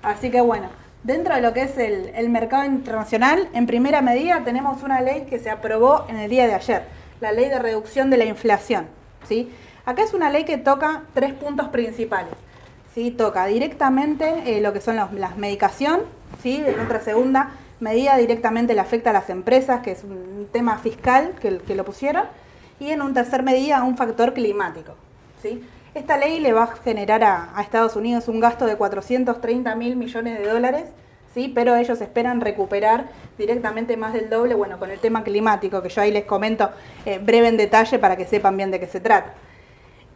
Así 0.04 0.30
que 0.30 0.40
bueno. 0.40 0.81
Dentro 1.02 1.34
de 1.34 1.40
lo 1.40 1.52
que 1.52 1.62
es 1.62 1.76
el, 1.78 2.28
mercado 2.30 2.64
internacional, 2.64 3.48
en 3.54 3.66
primera 3.66 4.02
medida 4.02 4.42
tenemos 4.44 4.84
una 4.84 5.00
ley 5.00 5.26
que 5.28 5.40
se 5.40 5.50
aprobó 5.50 6.06
en 6.08 6.16
el 6.16 6.30
día 6.30 6.46
de 6.46 6.54
ayer, 6.54 6.84
la 7.20 7.32
ley 7.32 7.48
de 7.48 7.58
reducción 7.58 8.08
de 8.08 8.18
la 8.18 8.24
inflación. 8.24 8.86
¿sí? 9.28 9.52
Acá 9.84 10.04
es 10.04 10.14
una 10.14 10.30
ley 10.30 10.44
que 10.44 10.58
toca 10.58 11.02
tres 11.12 11.32
puntos 11.34 11.70
principales. 11.70 12.32
¿sí? 12.94 13.10
Toca 13.10 13.46
directamente 13.46 14.56
eh, 14.56 14.60
lo 14.60 14.72
que 14.72 14.80
son 14.80 14.94
las 14.94 15.36
medicación, 15.36 16.02
¿sí? 16.40 16.62
en 16.64 16.78
otra 16.78 17.00
segunda 17.00 17.50
medida 17.80 18.16
directamente 18.16 18.72
le 18.72 18.80
afecta 18.80 19.10
a 19.10 19.12
las 19.12 19.28
empresas, 19.28 19.82
que 19.82 19.90
es 19.90 20.04
un 20.04 20.48
tema 20.52 20.78
fiscal 20.78 21.32
que, 21.40 21.58
que 21.58 21.74
lo 21.74 21.84
pusieron, 21.84 22.26
y 22.78 22.90
en 22.90 23.02
un 23.02 23.12
tercer 23.12 23.42
medida 23.42 23.82
un 23.82 23.96
factor 23.96 24.34
climático. 24.34 24.94
¿sí? 25.42 25.64
Esta 25.94 26.16
ley 26.16 26.40
le 26.40 26.54
va 26.54 26.62
a 26.62 26.66
generar 26.68 27.22
a, 27.22 27.60
Estados 27.60 27.96
Unidos 27.96 28.26
un 28.28 28.40
gasto 28.40 28.64
de 28.64 28.76
430 28.76 29.74
mil 29.74 29.96
millones 29.96 30.38
de 30.38 30.48
dólares, 30.48 30.84
¿sí? 31.34 31.52
pero 31.54 31.76
ellos 31.76 32.00
esperan 32.00 32.40
recuperar 32.40 33.08
directamente 33.36 33.98
más 33.98 34.14
del 34.14 34.30
doble, 34.30 34.54
bueno, 34.54 34.78
con 34.78 34.90
el 34.90 34.98
tema 34.98 35.22
climático, 35.22 35.82
que 35.82 35.90
yo 35.90 36.00
ahí 36.00 36.10
les 36.10 36.24
comento 36.24 36.70
eh, 37.04 37.18
breve 37.18 37.48
en 37.48 37.58
detalle 37.58 37.98
para 37.98 38.16
que 38.16 38.24
sepan 38.24 38.56
bien 38.56 38.70
de 38.70 38.80
qué 38.80 38.86
se 38.86 39.00
trata. 39.00 39.34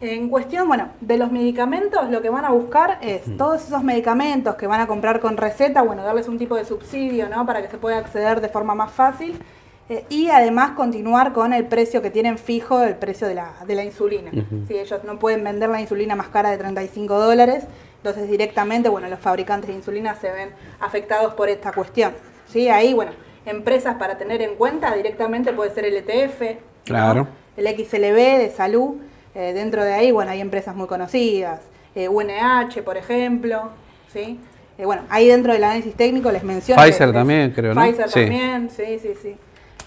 En 0.00 0.30
cuestión, 0.30 0.66
bueno, 0.66 0.90
de 1.02 1.18
los 1.18 1.30
medicamentos, 1.30 2.09
lo 2.11 2.23
que 2.23 2.30
van 2.30 2.47
a 2.47 2.50
buscar 2.50 2.99
es 3.02 3.37
todos 3.37 3.62
esos 3.66 3.83
medicamentos 3.83 4.54
que 4.54 4.66
van 4.66 4.80
a 4.80 4.87
comprar 4.87 5.21
con 5.21 5.37
receta, 5.37 5.83
bueno, 5.83 6.02
darles 6.02 6.28
un 6.28 6.38
tipo 6.38 6.56
de 6.56 6.64
subsidio, 6.64 7.28
¿no? 7.28 7.45
Para 7.45 7.62
que 7.62 7.68
se 7.68 7.78
pueda 7.78 7.99
acceder 7.99 8.40
de 8.40 8.49
forma 8.49 8.75
más 8.75 8.92
fácil 8.92 9.42
eh, 9.88 10.05
y 10.09 10.28
además 10.31 10.73
continuar 10.73 11.33
con 11.33 11.52
el 11.52 11.64
precio 11.66 12.02
que 12.02 12.11
tienen 12.11 12.38
fijo, 12.38 12.83
el 12.83 12.97
precio 12.97 13.28
de 13.28 13.35
la, 13.35 13.52
de 13.66 13.75
la 13.76 13.85
insulina. 13.85 14.33
si 14.66 14.76
ellos 14.76 15.05
no 15.05 15.19
pueden 15.19 15.45
vender 15.45 15.69
la 15.69 15.81
insulina 15.81 16.16
más 16.16 16.28
cara 16.28 16.50
de 16.50 16.59
35 16.59 17.19
dólares, 17.19 17.64
entonces 17.99 18.28
directamente, 18.28 18.88
bueno, 18.88 19.09
los 19.09 19.21
fabricantes 19.21 19.69
de 19.69 19.76
insulina 19.76 20.16
se 20.16 20.33
ven 20.33 20.50
afectados 20.81 21.35
por 21.35 21.49
esta 21.49 21.71
cuestión. 21.71 22.12
¿sí? 22.49 22.69
Ahí, 22.69 22.95
bueno, 22.95 23.12
empresas 23.45 23.95
para 23.95 24.19
tener 24.19 24.43
en 24.43 24.57
cuenta 24.57 24.93
directamente 24.93 25.52
puede 25.52 25.73
ser 25.73 25.85
el 25.85 25.97
ETF, 25.97 26.59
claro. 26.85 27.28
el 27.57 27.66
XLB 27.66 28.38
de 28.38 28.52
salud. 28.57 28.97
Eh, 29.37 29.52
dentro 29.52 29.85
de 29.85 29.93
ahí, 29.93 30.11
bueno, 30.11 30.31
hay 30.31 30.40
empresas 30.40 30.75
muy 30.75 30.87
conocidas, 30.87 31.61
UNH, 31.95 32.78
eh, 32.78 32.83
por 32.83 32.97
ejemplo, 32.97 33.71
¿sí? 34.12 34.40
bueno, 34.83 35.02
ahí 35.11 35.28
dentro 35.28 35.52
del 35.52 35.62
análisis 35.62 35.95
técnico 35.95 36.33
les 36.33 36.43
menciono. 36.43 36.83
Pfizer 36.83 37.12
también, 37.12 37.50
creo, 37.52 37.75
¿no? 37.75 37.83
Pfizer 37.83 38.11
también, 38.11 38.71
sí, 38.71 38.99
sí, 38.99 39.12
sí. 39.21 39.37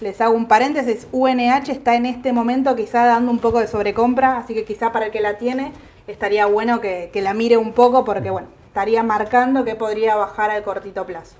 Les 0.00 0.18
hago 0.22 0.34
un 0.34 0.48
paréntesis, 0.48 1.06
UNH 1.12 1.70
está 1.70 1.94
en 1.94 2.06
este 2.06 2.32
momento 2.32 2.74
quizá 2.74 3.04
dando 3.04 3.30
un 3.30 3.38
poco 3.38 3.60
de 3.60 3.66
sobrecompra, 3.66 4.38
así 4.38 4.54
que 4.54 4.64
quizá 4.64 4.92
para 4.92 5.06
el 5.06 5.12
que 5.12 5.20
la 5.20 5.36
tiene 5.36 5.72
estaría 6.06 6.46
bueno 6.46 6.80
que, 6.80 7.10
la 7.16 7.34
mire 7.34 7.58
un 7.58 7.72
poco 7.72 8.02
porque 8.02 8.30
bueno, 8.30 8.48
estaría 8.68 9.02
marcando 9.02 9.62
que 9.62 9.74
podría 9.74 10.16
bajar 10.16 10.50
al 10.50 10.62
cortito 10.62 11.04
plazo. 11.04 11.36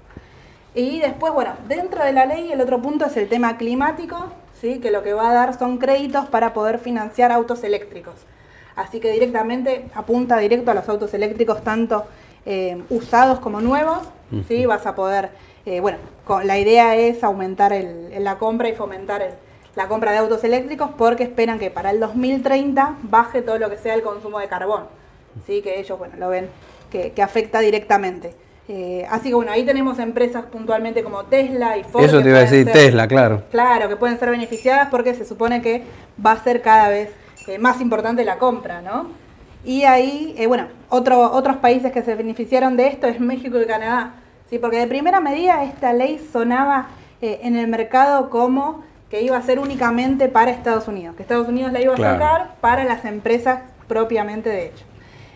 Y 0.74 1.00
después, 1.00 1.32
bueno, 1.32 1.54
dentro 1.68 2.04
de 2.04 2.12
la 2.12 2.26
ley 2.26 2.52
el 2.52 2.60
otro 2.60 2.82
punto 2.82 3.06
es 3.06 3.16
el 3.16 3.30
tema 3.30 3.56
climático, 3.56 4.26
¿sí? 4.60 4.78
que 4.78 4.90
lo 4.90 5.02
que 5.02 5.14
va 5.14 5.30
a 5.30 5.34
dar 5.34 5.58
son 5.58 5.78
créditos 5.78 6.28
para 6.28 6.52
poder 6.52 6.78
financiar 6.78 7.32
autos 7.32 7.64
eléctricos. 7.64 8.14
Así 8.76 9.00
que 9.00 9.10
directamente 9.10 9.86
apunta 9.94 10.36
directo 10.36 10.70
a 10.70 10.74
los 10.74 10.86
autos 10.86 11.14
eléctricos, 11.14 11.64
tanto 11.64 12.04
eh, 12.46 12.82
usados 12.90 13.40
como 13.40 13.60
nuevos, 13.60 13.98
¿sí? 14.48 14.66
vas 14.66 14.86
a 14.86 14.94
poder 14.94 15.30
eh, 15.66 15.80
bueno, 15.80 15.98
la 16.44 16.58
idea 16.58 16.96
es 16.96 17.22
aumentar 17.22 17.74
la 18.18 18.38
compra 18.38 18.68
y 18.68 18.72
fomentar 18.72 19.36
la 19.76 19.88
compra 19.88 20.12
de 20.12 20.18
autos 20.18 20.42
eléctricos 20.42 20.90
porque 20.96 21.24
esperan 21.24 21.58
que 21.58 21.70
para 21.70 21.90
el 21.90 22.00
2030 22.00 22.96
baje 23.02 23.42
todo 23.42 23.58
lo 23.58 23.68
que 23.68 23.76
sea 23.76 23.94
el 23.94 24.02
consumo 24.02 24.38
de 24.38 24.48
carbón. 24.48 24.84
¿sí? 25.46 25.60
Que 25.62 25.78
ellos 25.78 25.98
bueno, 25.98 26.14
lo 26.18 26.28
ven 26.28 26.48
que, 26.90 27.12
afecta 27.22 27.60
directamente. 27.60 28.34
Eh, 28.68 29.06
así 29.10 29.28
que 29.28 29.34
bueno, 29.34 29.52
ahí 29.52 29.64
tenemos 29.64 29.98
empresas 29.98 30.44
puntualmente 30.46 31.02
como 31.02 31.24
Tesla 31.24 31.76
y 31.76 31.84
Ford. 31.84 32.04
Eso 32.04 32.22
te 32.22 32.30
iba 32.30 32.38
a 32.38 32.42
decir 32.42 32.70
Tesla, 32.70 33.06
claro. 33.06 33.42
Claro, 33.50 33.88
que 33.88 33.96
pueden 33.96 34.18
ser 34.18 34.30
beneficiadas 34.30 34.88
porque 34.90 35.14
se 35.14 35.24
supone 35.24 35.60
que 35.60 35.82
va 36.24 36.32
a 36.32 36.42
ser 36.42 36.62
cada 36.62 36.88
vez 36.88 37.10
eh, 37.48 37.58
más 37.58 37.80
importante 37.80 38.24
la 38.24 38.38
compra, 38.38 38.80
¿no? 38.80 39.08
Y 39.64 39.84
ahí, 39.84 40.34
bueno, 40.46 40.68
otros 40.88 41.56
países 41.56 41.92
que 41.92 42.02
se 42.02 42.14
beneficiaron 42.14 42.76
de 42.76 42.88
esto 42.88 43.06
es 43.06 43.20
México 43.20 43.60
y 43.60 43.66
Canadá. 43.66 44.14
Sí, 44.50 44.58
porque 44.58 44.78
de 44.78 44.88
primera 44.88 45.20
medida 45.20 45.62
esta 45.62 45.92
ley 45.92 46.20
sonaba 46.32 46.88
eh, 47.22 47.40
en 47.44 47.54
el 47.56 47.68
mercado 47.68 48.28
como 48.30 48.82
que 49.08 49.22
iba 49.22 49.36
a 49.36 49.42
ser 49.42 49.60
únicamente 49.60 50.28
para 50.28 50.50
Estados 50.50 50.88
Unidos, 50.88 51.14
que 51.14 51.22
Estados 51.22 51.48
Unidos 51.48 51.72
la 51.72 51.80
iba 51.80 51.94
a 51.94 51.96
sacar 51.96 52.56
para 52.60 52.82
las 52.82 53.04
empresas 53.04 53.60
propiamente 53.86 54.50
de 54.50 54.66
hecho. 54.66 54.84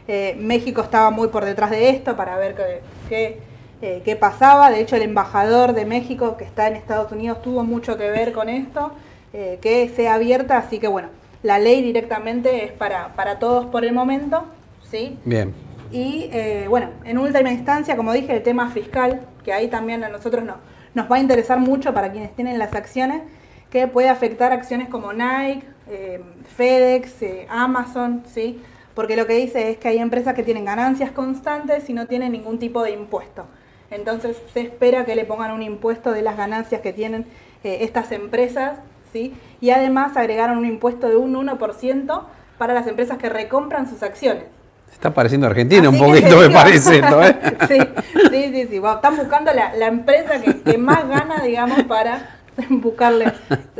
Eh, 0.08 0.36
México 0.40 0.80
estaba 0.80 1.10
muy 1.10 1.28
por 1.28 1.44
detrás 1.44 1.70
de 1.70 1.90
esto 1.90 2.16
para 2.16 2.36
ver 2.36 2.56
qué, 3.08 3.40
eh, 3.82 4.02
qué, 4.04 4.16
pasaba. 4.16 4.70
De 4.70 4.80
hecho, 4.80 4.96
el 4.96 5.02
embajador 5.02 5.74
de 5.74 5.84
México 5.84 6.36
que 6.36 6.44
está 6.44 6.66
en 6.66 6.74
Estados 6.74 7.12
Unidos 7.12 7.40
tuvo 7.40 7.62
mucho 7.62 7.96
que 7.96 8.10
ver 8.10 8.32
con 8.32 8.48
esto, 8.48 8.92
que 9.32 9.92
sea 9.94 10.14
abierta. 10.14 10.58
Así 10.58 10.78
que 10.78 10.88
bueno, 10.88 11.08
la 11.44 11.58
ley 11.58 11.82
directamente 11.82 12.64
es 12.64 12.72
para, 12.72 13.14
para 13.14 13.38
todos 13.38 13.66
por 13.66 13.84
el 13.84 13.92
momento. 13.92 14.46
¿sí? 14.90 15.18
Bien. 15.24 15.52
Y 15.92 16.30
eh, 16.32 16.66
bueno, 16.68 16.88
en 17.04 17.18
última 17.18 17.52
instancia, 17.52 17.96
como 17.96 18.12
dije, 18.12 18.34
el 18.34 18.42
tema 18.42 18.70
fiscal, 18.70 19.20
que 19.44 19.52
ahí 19.52 19.68
también 19.68 20.02
a 20.02 20.08
nosotros 20.08 20.42
no, 20.42 20.56
nos 20.94 21.10
va 21.10 21.16
a 21.16 21.20
interesar 21.20 21.60
mucho 21.60 21.92
para 21.92 22.10
quienes 22.10 22.34
tienen 22.34 22.58
las 22.58 22.74
acciones, 22.74 23.22
que 23.70 23.86
puede 23.86 24.08
afectar 24.08 24.52
acciones 24.52 24.88
como 24.88 25.12
Nike, 25.12 25.66
eh, 25.88 26.22
FedEx, 26.56 27.22
eh, 27.22 27.46
Amazon, 27.50 28.22
¿sí? 28.26 28.60
Porque 28.94 29.14
lo 29.14 29.26
que 29.26 29.34
dice 29.34 29.70
es 29.70 29.76
que 29.76 29.88
hay 29.88 29.98
empresas 29.98 30.34
que 30.34 30.44
tienen 30.44 30.64
ganancias 30.64 31.10
constantes 31.10 31.90
y 31.90 31.92
no 31.92 32.06
tienen 32.06 32.32
ningún 32.32 32.58
tipo 32.58 32.82
de 32.82 32.92
impuesto. 32.92 33.44
Entonces 33.90 34.40
se 34.54 34.62
espera 34.62 35.04
que 35.04 35.14
le 35.14 35.26
pongan 35.26 35.52
un 35.52 35.62
impuesto 35.62 36.12
de 36.12 36.22
las 36.22 36.38
ganancias 36.38 36.80
que 36.80 36.92
tienen 36.92 37.26
estas 37.64 38.12
empresas, 38.12 38.78
¿sí? 39.14 39.32
Y 39.60 39.70
además 39.70 40.16
agregaron 40.16 40.58
un 40.58 40.66
impuesto 40.66 41.08
de 41.08 41.16
un 41.16 41.34
1% 41.34 42.22
para 42.58 42.74
las 42.74 42.86
empresas 42.86 43.16
que 43.16 43.28
recompran 43.28 43.88
sus 43.88 44.02
acciones. 44.02 44.44
Está 44.92 45.14
pareciendo 45.14 45.46
Argentina 45.46 45.88
un 45.88 45.98
poquito, 45.98 46.36
me 46.38 46.50
parece 46.50 46.98
¿eh? 46.98 47.02
Sí, 47.68 47.78
sí, 48.30 48.52
sí. 48.52 48.66
sí. 48.70 48.76
están 48.76 49.16
buscando 49.16 49.52
la, 49.52 49.86
empresa 49.86 50.40
que, 50.40 50.78
más 50.78 51.08
gana, 51.08 51.42
digamos, 51.42 51.84
para 51.84 52.38
buscarle, 52.68 53.32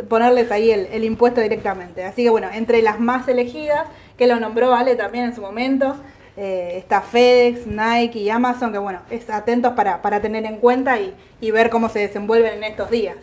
ponerles 0.09 0.51
ahí 0.53 0.71
el, 0.71 1.05
impuesto 1.05 1.41
directamente. 1.41 2.05
Así 2.05 2.23
que 2.23 2.31
bueno, 2.31 2.49
entre 2.53 2.81
las 2.83 3.01
más 3.01 3.27
elegidas, 3.27 3.87
que 4.17 4.27
lo 4.27 4.39
nombró 4.39 4.71
Vale 4.71 4.95
también 4.95 5.25
en 5.25 5.35
su 5.35 5.41
momento, 5.41 5.97
eh, 6.37 6.75
está 6.77 7.01
FedEx, 7.01 7.67
Nike 7.67 8.21
y 8.21 8.31
Amazon, 8.31 8.73
que 8.73 8.79
bueno, 8.79 9.01
es 9.11 9.29
atentos 9.31 9.73
para, 9.73 10.21
tener 10.21 10.45
en 10.47 10.59
cuenta 10.59 10.99
y, 10.99 11.15
ver 11.51 11.71
cómo 11.71 11.89
se 11.89 11.99
desenvuelven 11.99 12.55
en 12.55 12.65
estos 12.65 12.91
días. 12.91 13.17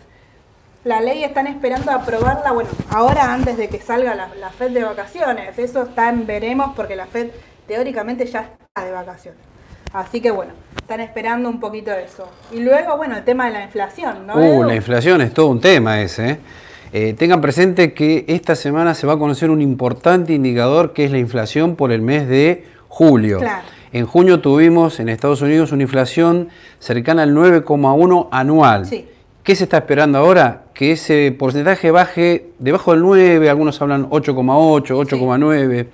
La 0.84 1.00
ley 1.00 1.24
están 1.24 1.46
esperando 1.46 1.92
aprobarla, 1.92 2.52
bueno, 2.54 2.70
ahora 2.90 3.34
antes 3.34 3.56
de 3.56 3.70
que 3.70 3.80
salga 3.80 4.16
la, 4.16 4.30
la 4.40 4.50
FED 4.50 4.72
de 4.72 4.84
vacaciones. 4.84 5.58
Eso 5.58 5.84
está 5.84 6.10
en 6.10 6.26
veremos 6.26 6.74
porque 6.76 6.96
la 6.96 7.06
FED 7.06 7.30
teóricamente 7.68 8.26
ya 8.26 8.42
está 8.42 8.86
de 8.86 8.92
vacaciones. 8.92 9.40
Así 9.94 10.22
que 10.22 10.32
bueno, 10.32 10.54
están 10.78 11.02
esperando 11.02 11.50
un 11.50 11.60
poquito 11.60 11.92
eso. 11.92 12.28
Y 12.52 12.62
luego, 12.62 12.98
bueno, 12.98 13.18
el 13.18 13.24
tema 13.24 13.46
de 13.48 13.52
la 13.52 13.64
inflación, 13.64 14.26
¿no? 14.26 14.36
Uh, 14.36 14.64
la 14.64 14.76
inflación 14.76 15.22
es 15.22 15.34
todo 15.34 15.48
un 15.48 15.60
tema 15.60 16.02
ese. 16.02 16.30
¿eh? 16.30 16.40
Eh, 16.94 17.14
tengan 17.14 17.42
presente 17.42 17.94
que 17.94 18.26
esta 18.28 18.56
semana 18.56 18.94
se 18.96 19.06
va 19.06 19.14
a 19.14 19.18
conocer 19.20 19.50
un 19.50 19.62
importante 19.62 20.34
indicador 20.34 20.94
que 20.94 21.06
es 21.06 21.12
la 21.12 21.20
inflación 21.20 21.76
por 21.76 21.92
el 21.92 22.02
mes 22.02 22.28
de 22.28 22.66
julio. 22.88 23.40
En 23.94 24.06
junio 24.06 24.40
tuvimos 24.40 25.00
en 25.00 25.10
Estados 25.10 25.42
Unidos 25.42 25.72
una 25.72 25.84
inflación 25.84 26.50
cercana 26.80 27.24
al 27.24 27.34
9,1 27.36 28.30
anual. 28.32 28.86
Sí. 28.86 29.08
¿Qué 29.44 29.56
se 29.56 29.64
está 29.64 29.78
esperando 29.78 30.20
ahora? 30.20 30.66
Que 30.76 30.92
ese 30.92 31.36
porcentaje 31.38 31.90
baje 31.90 32.52
debajo 32.60 32.92
del 32.92 33.02
9, 33.02 33.50
algunos 33.50 33.82
hablan 33.82 34.08
8,8, 34.08 34.84
8,9. 34.84 35.88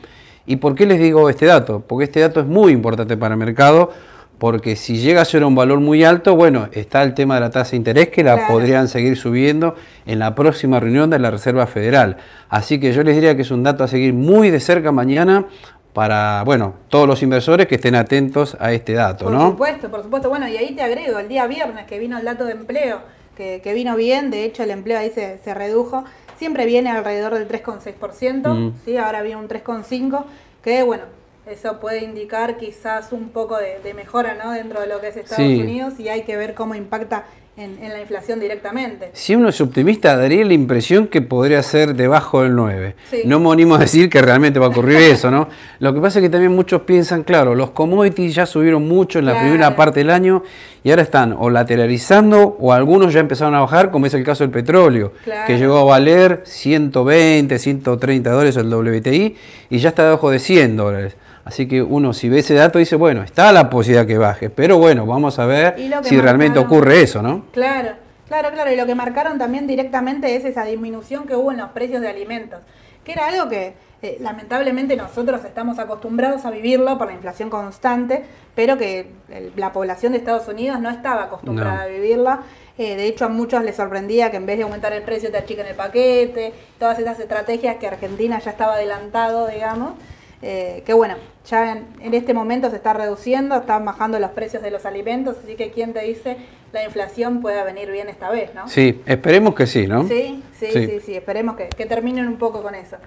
¿Y 0.45 0.57
por 0.57 0.75
qué 0.75 0.85
les 0.85 0.99
digo 0.99 1.29
este 1.29 1.45
dato? 1.45 1.81
Porque 1.87 2.03
este 2.05 2.19
dato 2.19 2.41
es 2.41 2.45
muy 2.45 2.73
importante 2.73 3.15
para 3.15 3.35
el 3.35 3.39
mercado, 3.39 3.93
porque 4.37 4.75
si 4.75 4.97
llega 4.97 5.21
a 5.21 5.25
ser 5.25 5.45
un 5.45 5.55
valor 5.55 5.79
muy 5.79 6.03
alto, 6.03 6.35
bueno, 6.35 6.67
está 6.73 7.03
el 7.03 7.13
tema 7.13 7.35
de 7.35 7.41
la 7.41 7.49
tasa 7.49 7.71
de 7.71 7.77
interés 7.77 8.09
que 8.09 8.21
la 8.21 8.49
podrían 8.49 8.89
seguir 8.89 9.15
subiendo 9.15 9.75
en 10.05 10.19
la 10.19 10.35
próxima 10.35 10.81
reunión 10.81 11.09
de 11.09 11.19
la 11.19 11.31
Reserva 11.31 11.67
Federal. 11.67 12.17
Así 12.49 12.81
que 12.81 12.91
yo 12.91 13.01
les 13.03 13.15
diría 13.15 13.37
que 13.37 13.43
es 13.43 13.51
un 13.51 13.63
dato 13.63 13.85
a 13.85 13.87
seguir 13.87 14.13
muy 14.13 14.49
de 14.49 14.59
cerca 14.59 14.91
mañana 14.91 15.45
para, 15.93 16.43
bueno, 16.43 16.73
todos 16.89 17.07
los 17.07 17.23
inversores 17.23 17.65
que 17.65 17.75
estén 17.75 17.95
atentos 17.95 18.57
a 18.59 18.73
este 18.73 18.91
dato, 18.91 19.25
por 19.25 19.33
¿no? 19.33 19.39
Por 19.39 19.49
supuesto, 19.51 19.89
por 19.89 20.03
supuesto. 20.03 20.29
Bueno, 20.29 20.49
y 20.49 20.57
ahí 20.57 20.75
te 20.75 20.81
agrego, 20.81 21.17
el 21.17 21.29
día 21.29 21.47
viernes 21.47 21.85
que 21.85 21.97
vino 21.97 22.17
el 22.17 22.25
dato 22.25 22.43
de 22.43 22.51
empleo 22.51 23.15
que, 23.37 23.61
que 23.61 23.73
vino 23.73 23.95
bien, 23.95 24.31
de 24.31 24.43
hecho 24.43 24.63
el 24.63 24.71
empleo 24.71 24.97
ahí 24.99 25.11
se, 25.11 25.37
se 25.37 25.53
redujo, 25.53 26.03
siempre 26.37 26.65
viene 26.65 26.89
alrededor 26.89 27.35
del 27.35 27.47
3,6%, 27.47 28.53
Mm. 28.53 28.73
¿sí? 28.83 28.97
ahora 28.97 29.21
viene 29.21 29.39
un 29.39 29.47
3,5%, 29.47 30.25
que 30.63 30.83
bueno, 30.83 31.03
eso 31.49 31.79
puede 31.79 32.03
indicar 32.03 32.57
quizás 32.57 33.13
un 33.13 33.29
poco 33.29 33.55
de, 33.57 33.79
de 33.79 33.93
mejora 33.93 34.33
¿no? 34.33 34.51
dentro 34.51 34.81
de 34.81 34.87
lo 34.87 34.99
que 34.99 35.07
es 35.09 35.15
Estados 35.17 35.45
Sí. 35.45 35.61
Unidos 35.61 35.99
y 35.99 36.09
hay 36.09 36.23
que 36.23 36.35
ver 36.35 36.53
cómo 36.55 36.75
impacta 36.75 37.23
en, 37.57 37.83
en 37.83 37.89
la 37.91 37.99
inflación 37.99 38.39
directamente. 38.39 39.09
Si 39.13 39.33
uno 39.35 39.49
es 39.49 39.59
optimista, 39.59 40.15
daría 40.15 40.45
la 40.45 40.53
impresión 40.53 41.07
que 41.07 41.21
podría 41.23 41.63
ser 41.63 41.95
debajo 41.95 42.43
del 42.43 42.55
9. 42.55 42.95
Sí. 43.09 43.21
No 43.25 43.39
a 43.75 43.79
decir 43.79 44.09
que 44.09 44.21
realmente 44.21 44.59
va 44.59 44.67
a 44.67 44.69
ocurrir 44.69 44.97
eso, 44.97 45.31
¿no? 45.31 45.49
Lo 45.79 45.93
que 45.93 45.99
pasa 45.99 46.19
es 46.19 46.23
que 46.23 46.29
también 46.29 46.53
muchos 46.55 46.81
piensan, 46.83 47.23
claro, 47.23 47.55
los 47.55 47.71
commodities 47.71 48.35
ya 48.35 48.45
subieron 48.45 48.87
mucho 48.87 49.17
en 49.19 49.25
la 49.25 49.31
Claro. 49.31 49.47
primera 49.47 49.75
parte 49.75 49.99
del 50.01 50.11
año 50.11 50.43
y 50.83 50.91
ahora 50.91 51.01
están 51.01 51.35
o 51.37 51.49
lateralizando 51.49 52.55
o 52.59 52.73
algunos 52.73 53.11
ya 53.13 53.19
empezaron 53.21 53.55
a 53.55 53.61
bajar, 53.61 53.89
como 53.91 54.05
es 54.05 54.13
el 54.13 54.23
caso 54.23 54.43
del 54.43 54.51
petróleo, 54.51 55.13
Claro. 55.23 55.47
que 55.47 55.57
llegó 55.57 55.77
a 55.79 55.83
valer 55.83 56.41
120, 56.45 57.57
130 57.59 58.29
dólares 58.31 58.55
el 58.57 58.71
WTI 58.73 59.35
y 59.69 59.77
ya 59.79 59.89
está 59.89 60.03
debajo 60.05 60.29
de 60.29 60.39
100 60.39 60.77
dólares. 60.77 61.15
Así 61.47 61.65
que 61.65 61.81
uno 61.81 62.11
si 62.13 62.27
ve 62.27 62.39
ese 62.39 62.55
dato 62.55 62.77
dice, 62.77 62.97
bueno, 62.97 63.23
está 63.23 63.53
la 63.53 63.69
posibilidad 63.69 64.05
que 64.05 64.17
baje, 64.17 64.49
pero 64.49 64.77
bueno, 64.77 65.05
vamos 65.05 65.39
a 65.39 65.45
ver 65.45 65.75
si 66.03 66.19
realmente 66.19 66.59
ocurre 66.59 67.01
eso, 67.01 67.21
¿no? 67.21 67.45
Claro, 67.53 67.91
claro, 68.27 68.49
claro. 68.51 68.69
Y 68.71 68.75
lo 68.75 68.85
que 68.85 68.95
marcaron 68.95 69.37
también 69.37 69.65
directamente 69.65 70.35
es 70.35 70.43
esa 70.43 70.65
disminución 70.65 71.25
que 71.25 71.37
hubo 71.37 71.51
en 71.53 71.57
los 71.59 71.69
precios 71.69 72.01
de 72.01 72.09
alimentos, 72.09 72.59
que 73.05 73.13
era 73.13 73.27
algo 73.27 73.47
que 73.47 73.73
eh, 74.01 74.17
lamentablemente 74.19 74.95
nosotros 74.97 75.43
estamos 75.45 75.79
acostumbrados 75.79 76.45
a 76.45 76.51
vivirlo 76.51 76.97
por 76.97 77.07
la 77.07 77.13
inflación 77.13 77.49
constante, 77.49 78.23
pero 78.53 78.77
que 78.77 79.07
el- 79.31 79.53
la 79.55 79.71
población 79.71 80.11
de 80.11 80.17
Estados 80.19 80.47
Unidos 80.49 80.79
no 80.81 80.89
estaba 80.89 81.23
acostumbrada 81.23 81.77
No. 81.77 81.81
a 81.81 81.85
vivirla. 81.87 82.39
Eh, 82.77 82.95
de 82.95 83.07
hecho, 83.07 83.25
a 83.25 83.29
muchos 83.29 83.63
les 83.63 83.75
sorprendía 83.77 84.29
que 84.31 84.37
en 84.37 84.45
vez 84.45 84.57
de 84.57 84.63
aumentar 84.65 84.91
el 84.93 85.01
precio 85.01 85.31
te 85.31 85.37
achiquen 85.37 85.65
el 85.65 85.73
paquete, 85.75 86.53
todas 86.77 86.99
esas 86.99 87.19
estrategias 87.19 87.77
que 87.77 87.87
Argentina 87.87 88.37
ya 88.37 88.51
estaba 88.51 88.73
adelantado, 88.75 89.47
digamos. 89.47 89.93
Eh, 90.41 90.83
que 90.85 90.93
bueno, 90.93 91.15
ya 91.49 91.71
en, 91.71 91.87
en 91.99 92.13
este 92.13 92.33
momento 92.33 92.69
se 92.69 92.75
está 92.75 92.93
reduciendo, 92.93 93.55
están 93.55 93.83
bajando 93.85 94.19
los 94.19 94.31
precios 94.31 94.61
de 94.61 94.69
los 94.69 94.85
alimentos, 94.85 95.35
así 95.43 95.55
que 95.55 95.71
quién 95.71 95.93
te 95.93 96.01
dice 96.01 96.37
la 96.73 96.83
inflación 96.83 97.41
pueda 97.41 97.63
venir 97.63 97.89
bien 97.91 98.07
esta 98.09 98.29
vez, 98.29 98.53
¿no? 98.53 98.67
Sí, 98.67 99.01
esperemos 99.07 99.55
que 99.55 99.65
sí, 99.65 99.87
¿no? 99.87 100.07
Sí, 100.07 100.43
sí, 100.59 100.67
Sí. 100.71 100.85
sí, 100.87 100.99
sí, 101.03 101.15
esperemos 101.15 101.55
que, 101.55 101.69
que 101.69 101.85
terminen 101.85 102.27
un 102.27 102.37
poco 102.37 102.61
con 102.61 102.75
eso. 102.75 102.97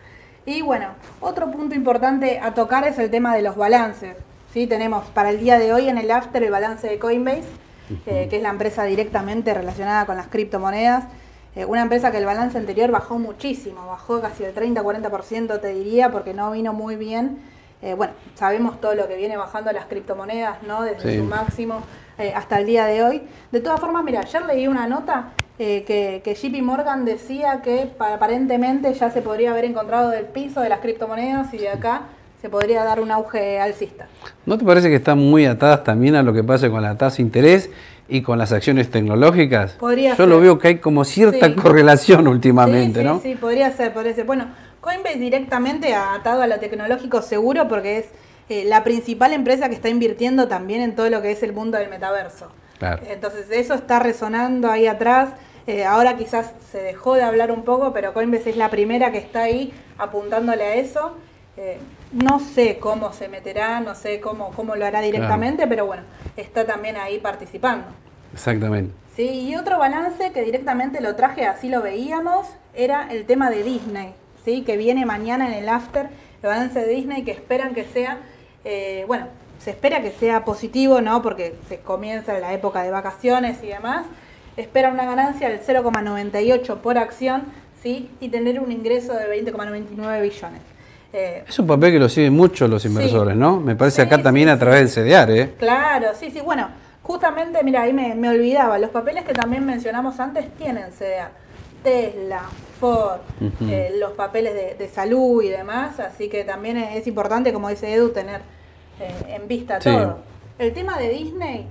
Y 0.46 0.62
bueno, 0.62 0.88
otro 1.20 1.50
punto 1.50 1.74
importante 1.74 2.40
a 2.40 2.54
tocar 2.54 2.86
es 2.88 2.98
el 2.98 3.10
tema 3.10 3.36
de 3.36 3.42
los 3.42 3.56
balances. 3.56 4.16
¿sí? 4.52 4.66
Tenemos 4.66 5.04
para 5.10 5.30
el 5.30 5.38
día 5.38 5.58
de 5.58 5.72
hoy 5.72 5.88
en 5.88 5.98
el 5.98 6.10
after 6.10 6.42
el 6.42 6.50
balance 6.50 6.88
de 6.88 6.98
Coinbase, 6.98 7.44
eh, 8.06 8.26
que 8.30 8.36
es 8.38 8.42
la 8.42 8.48
empresa 8.48 8.84
directamente 8.84 9.52
relacionada 9.54 10.06
con 10.06 10.16
las 10.16 10.26
criptomonedas. 10.28 11.04
Eh, 11.56 11.64
una 11.64 11.82
empresa 11.82 12.10
que 12.12 12.18
el 12.18 12.24
balance 12.26 12.56
anterior 12.58 12.90
bajó 12.90 13.18
muchísimo, 13.18 13.86
bajó 13.88 14.20
casi 14.20 14.44
el 14.44 14.54
30-40% 14.54 15.60
te 15.60 15.68
diría, 15.74 16.10
porque 16.10 16.32
no 16.34 16.50
vino 16.52 16.72
muy 16.72 16.96
bien. 16.96 17.38
Eh, 17.82 17.94
bueno, 17.94 18.12
sabemos 18.34 18.80
todo 18.80 18.94
lo 18.94 19.08
que 19.08 19.16
viene 19.16 19.36
bajando 19.36 19.72
las 19.72 19.86
criptomonedas, 19.86 20.62
¿no? 20.64 20.82
Desde 20.82 21.12
Sí. 21.12 21.18
su 21.18 21.24
máximo 21.24 21.80
eh, 22.18 22.32
hasta 22.36 22.58
el 22.60 22.66
día 22.66 22.84
de 22.84 23.02
hoy. 23.02 23.22
De 23.50 23.60
todas 23.60 23.80
formas, 23.80 24.04
mira, 24.04 24.20
ayer 24.20 24.44
leí 24.44 24.68
una 24.68 24.86
nota 24.86 25.30
eh, 25.58 25.84
que, 25.86 26.20
que 26.24 26.34
JP 26.34 26.62
Morgan 26.62 27.04
decía 27.04 27.62
que 27.62 27.86
pa- 27.86 28.14
aparentemente 28.14 28.92
ya 28.94 29.10
se 29.10 29.20
podría 29.22 29.50
haber 29.50 29.64
encontrado 29.64 30.10
del 30.10 30.26
piso 30.26 30.60
de 30.60 30.68
las 30.68 30.80
criptomonedas 30.80 31.52
y 31.54 31.58
de 31.58 31.70
acá 31.70 32.02
se 32.40 32.48
podría 32.48 32.84
dar 32.84 33.00
un 33.00 33.10
auge 33.10 33.58
alcista. 33.60 34.06
¿No 34.46 34.56
te 34.56 34.64
parece 34.64 34.88
que 34.88 34.96
están 34.96 35.18
muy 35.18 35.44
atadas 35.46 35.82
también 35.84 36.14
a 36.14 36.22
lo 36.22 36.32
que 36.32 36.44
pasa 36.44 36.70
con 36.70 36.82
la 36.82 36.94
tasa 36.96 37.16
de 37.18 37.22
interés 37.24 37.70
y 38.10 38.22
con 38.22 38.38
las 38.38 38.52
acciones 38.52 38.90
tecnológicas? 38.90 39.72
Podría 39.72 40.16
Yo 40.16 40.26
lo 40.26 40.40
veo 40.40 40.58
que 40.58 40.68
hay 40.68 40.78
como 40.78 41.04
cierta 41.04 41.46
Sí. 41.46 41.54
correlación 41.54 42.26
últimamente, 42.28 43.00
sí, 43.00 43.06
sí, 43.06 43.12
¿no? 43.12 43.20
Sí, 43.20 43.34
podría 43.36 43.70
ser, 43.72 43.92
podría 43.92 44.14
ser. 44.14 44.24
Bueno, 44.26 44.46
Coinbase 44.80 45.18
directamente 45.18 45.94
ha 45.94 46.14
atado 46.14 46.42
a 46.42 46.46
lo 46.46 46.58
tecnológico 46.58 47.22
seguro 47.22 47.68
porque 47.68 47.98
es 47.98 48.06
eh, 48.48 48.64
la 48.66 48.82
principal 48.82 49.32
empresa 49.32 49.68
que 49.68 49.74
está 49.76 49.88
invirtiendo 49.88 50.48
también 50.48 50.80
en 50.82 50.96
todo 50.96 51.08
lo 51.08 51.22
que 51.22 51.30
es 51.30 51.42
el 51.42 51.52
mundo 51.52 51.78
del 51.78 51.88
metaverso. 51.88 52.50
Claro. 52.78 53.02
Entonces 53.08 53.46
eso 53.50 53.74
está 53.74 54.00
resonando 54.00 54.70
ahí 54.70 54.86
atrás. 54.86 55.30
Eh, 55.66 55.84
ahora 55.84 56.16
quizás 56.16 56.52
se 56.72 56.78
dejó 56.82 57.14
de 57.14 57.22
hablar 57.22 57.52
un 57.52 57.62
poco, 57.62 57.92
pero 57.92 58.12
Coinbase 58.12 58.50
es 58.50 58.56
la 58.56 58.70
primera 58.70 59.12
que 59.12 59.18
está 59.18 59.42
ahí 59.42 59.72
apuntándole 59.98 60.64
a 60.64 60.74
eso. 60.74 61.16
Eh, 61.56 61.78
no 62.12 62.40
sé 62.40 62.78
cómo 62.78 63.12
se 63.12 63.28
meterá, 63.28 63.80
no 63.80 63.94
sé 63.94 64.20
cómo, 64.20 64.50
cómo 64.50 64.74
lo 64.76 64.84
hará 64.84 65.00
directamente, 65.00 65.66
pero 65.66 65.86
bueno, 65.86 66.02
está 66.36 66.66
también 66.66 66.96
ahí 66.96 67.18
participando. 67.18 67.86
Exactamente. 68.32 68.92
Sí, 69.16 69.28
y 69.28 69.56
otro 69.56 69.78
balance 69.78 70.32
que 70.32 70.42
directamente 70.42 71.00
lo 71.00 71.14
traje, 71.16 71.46
así 71.46 71.68
lo 71.68 71.82
veíamos, 71.82 72.46
era 72.74 73.08
el 73.10 73.26
tema 73.26 73.50
de 73.50 73.62
Disney, 73.62 74.14
¿sí? 74.44 74.62
que 74.62 74.76
viene 74.76 75.04
mañana 75.04 75.46
en 75.46 75.54
el 75.54 75.68
after, 75.68 76.06
el 76.42 76.48
balance 76.48 76.78
de 76.80 76.88
Disney 76.88 77.22
que 77.22 77.32
esperan 77.32 77.74
que 77.74 77.84
sea, 77.84 78.18
eh, 78.64 79.04
bueno, 79.06 79.26
se 79.58 79.70
espera 79.70 80.00
que 80.00 80.10
sea 80.10 80.44
positivo, 80.44 81.00
¿no? 81.02 81.20
Porque 81.20 81.54
se 81.68 81.80
comienza 81.80 82.38
la 82.38 82.54
época 82.54 82.82
de 82.82 82.90
vacaciones 82.90 83.62
y 83.62 83.66
demás. 83.66 84.06
Espera 84.56 84.90
una 84.90 85.04
ganancia 85.04 85.50
del 85.50 85.60
0,98 85.60 86.78
por 86.78 86.96
acción, 86.96 87.44
¿sí? 87.82 88.10
Y 88.20 88.30
tener 88.30 88.58
un 88.58 88.72
ingreso 88.72 89.12
de 89.12 89.26
20,99 89.28 90.22
billones. 90.22 90.62
Eh, 91.12 91.44
Es 91.48 91.58
un 91.58 91.66
papel 91.66 91.92
que 91.92 91.98
lo 91.98 92.08
siguen 92.08 92.34
mucho 92.34 92.68
los 92.68 92.84
inversores, 92.84 93.36
¿no? 93.36 93.58
Me 93.60 93.74
parece 93.74 94.02
Sí, 94.02 94.06
acá 94.06 94.22
también 94.22 94.48
a 94.48 94.58
través 94.58 94.94
del 94.94 95.04
CDR, 95.04 95.30
¿eh? 95.38 95.54
Claro, 95.58 96.08
sí, 96.18 96.30
sí. 96.30 96.40
Bueno, 96.40 96.68
justamente, 97.02 97.62
mira, 97.64 97.82
ahí 97.82 97.92
me, 97.92 98.14
me 98.14 98.28
olvidaba. 98.28 98.78
Los 98.78 98.90
papeles 98.90 99.24
que 99.24 99.32
también 99.32 99.64
mencionamos 99.66 100.20
antes 100.20 100.48
tienen 100.56 100.90
CDA. 100.92 101.30
Tesla, 101.82 102.42
Ford, 102.78 103.20
eh, 103.62 103.94
los 103.98 104.12
papeles 104.12 104.54
de, 104.54 104.74
de 104.74 104.88
salud 104.88 105.42
y 105.42 105.48
demás. 105.48 105.98
Así 105.98 106.28
que 106.28 106.44
también 106.44 106.76
es, 106.76 106.96
es 106.96 107.06
importante, 107.06 107.52
como 107.52 107.68
dice 107.70 107.92
Edu, 107.92 108.10
tener 108.10 108.42
eh, 109.00 109.34
en 109.34 109.48
vista 109.48 109.80
Sí. 109.80 109.90
todo. 109.90 110.18
El 110.58 110.74
tema 110.74 110.98
de 110.98 111.08
Disney, 111.08 111.66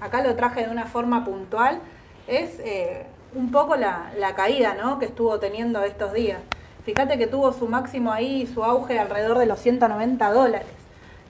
acá 0.00 0.22
lo 0.24 0.34
traje 0.34 0.64
de 0.64 0.70
una 0.70 0.86
forma 0.86 1.22
puntual, 1.24 1.80
es 2.26 2.58
eh, 2.60 3.04
un 3.34 3.50
poco 3.52 3.76
la, 3.76 4.10
la 4.18 4.34
caída 4.34 4.74
¿no? 4.74 4.98
que 4.98 5.04
estuvo 5.04 5.38
teniendo 5.38 5.82
estos 5.84 6.14
días. 6.14 6.38
Fíjate 6.84 7.16
que 7.16 7.26
tuvo 7.26 7.52
su 7.52 7.68
máximo 7.68 8.12
ahí, 8.12 8.46
su 8.52 8.64
auge 8.64 8.98
alrededor 8.98 9.38
de 9.38 9.46
los 9.46 9.60
190 9.60 10.32
dólares. 10.32 10.68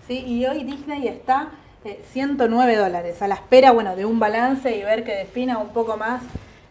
¿sí? 0.07 0.25
Y 0.27 0.47
hoy 0.47 0.65
Disney 0.65 1.09
está 1.09 1.49
eh, 1.85 2.03
109 2.13 2.77
dólares, 2.77 3.21
a 3.21 3.29
la 3.29 3.35
espera 3.35 3.73
bueno, 3.73 3.95
de 3.95 4.07
un 4.07 4.19
balance 4.19 4.75
y 4.75 4.83
ver 4.83 5.05
que 5.05 5.15
defina 5.15 5.59
un 5.59 5.69
poco 5.69 5.97
más. 5.97 6.23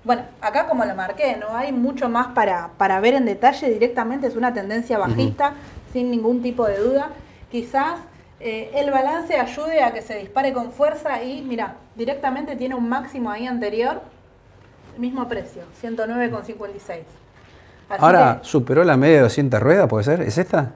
Bueno, 0.04 0.24
acá 0.41 0.67
como 0.67 0.84
lo 0.84 0.96
marqué, 0.96 1.38
no 1.38 1.56
hay 1.56 1.72
mucho 1.72 2.10
más 2.10 2.28
para, 2.30 2.72
para 2.78 3.00
ver 3.00 3.13
en 3.13 3.26
detalle 3.26 3.70
directamente, 3.70 4.26
es 4.28 4.36
una 4.36 4.52
tendencia 4.52 4.98
bajista, 4.98 5.54
sin 5.94 6.10
ningún 6.10 6.41
tipo 6.41 6.65
de 6.65 6.80
duda. 6.80 7.10
Quizás 7.52 8.00
eh, 8.39 8.72
el 8.74 8.89
balance 8.89 9.38
ayude 9.38 9.84
a 9.84 9.94
que 9.94 10.02
se 10.02 10.17
dispare 10.17 10.54
con 10.54 10.72
fuerza 10.72 11.22
y 11.22 11.44
mira, 11.44 11.76
directamente 11.96 12.56
tiene 12.56 12.74
un 12.74 12.89
máximo 12.89 13.30
ahí 13.30 13.46
anterior, 13.46 14.02
mismo 14.98 15.28
precio, 15.28 15.63
109,56. 15.84 17.21
Así 17.92 18.04
Ahora 18.04 18.40
que 18.42 18.48
superó 18.48 18.84
la 18.84 18.98
media 18.98 19.18
de 19.18 19.22
200 19.24 19.60
ruedas, 19.60 19.88
¿puede 19.88 20.04
ser? 20.04 20.22
¿Es 20.22 20.38
esta? 20.38 20.72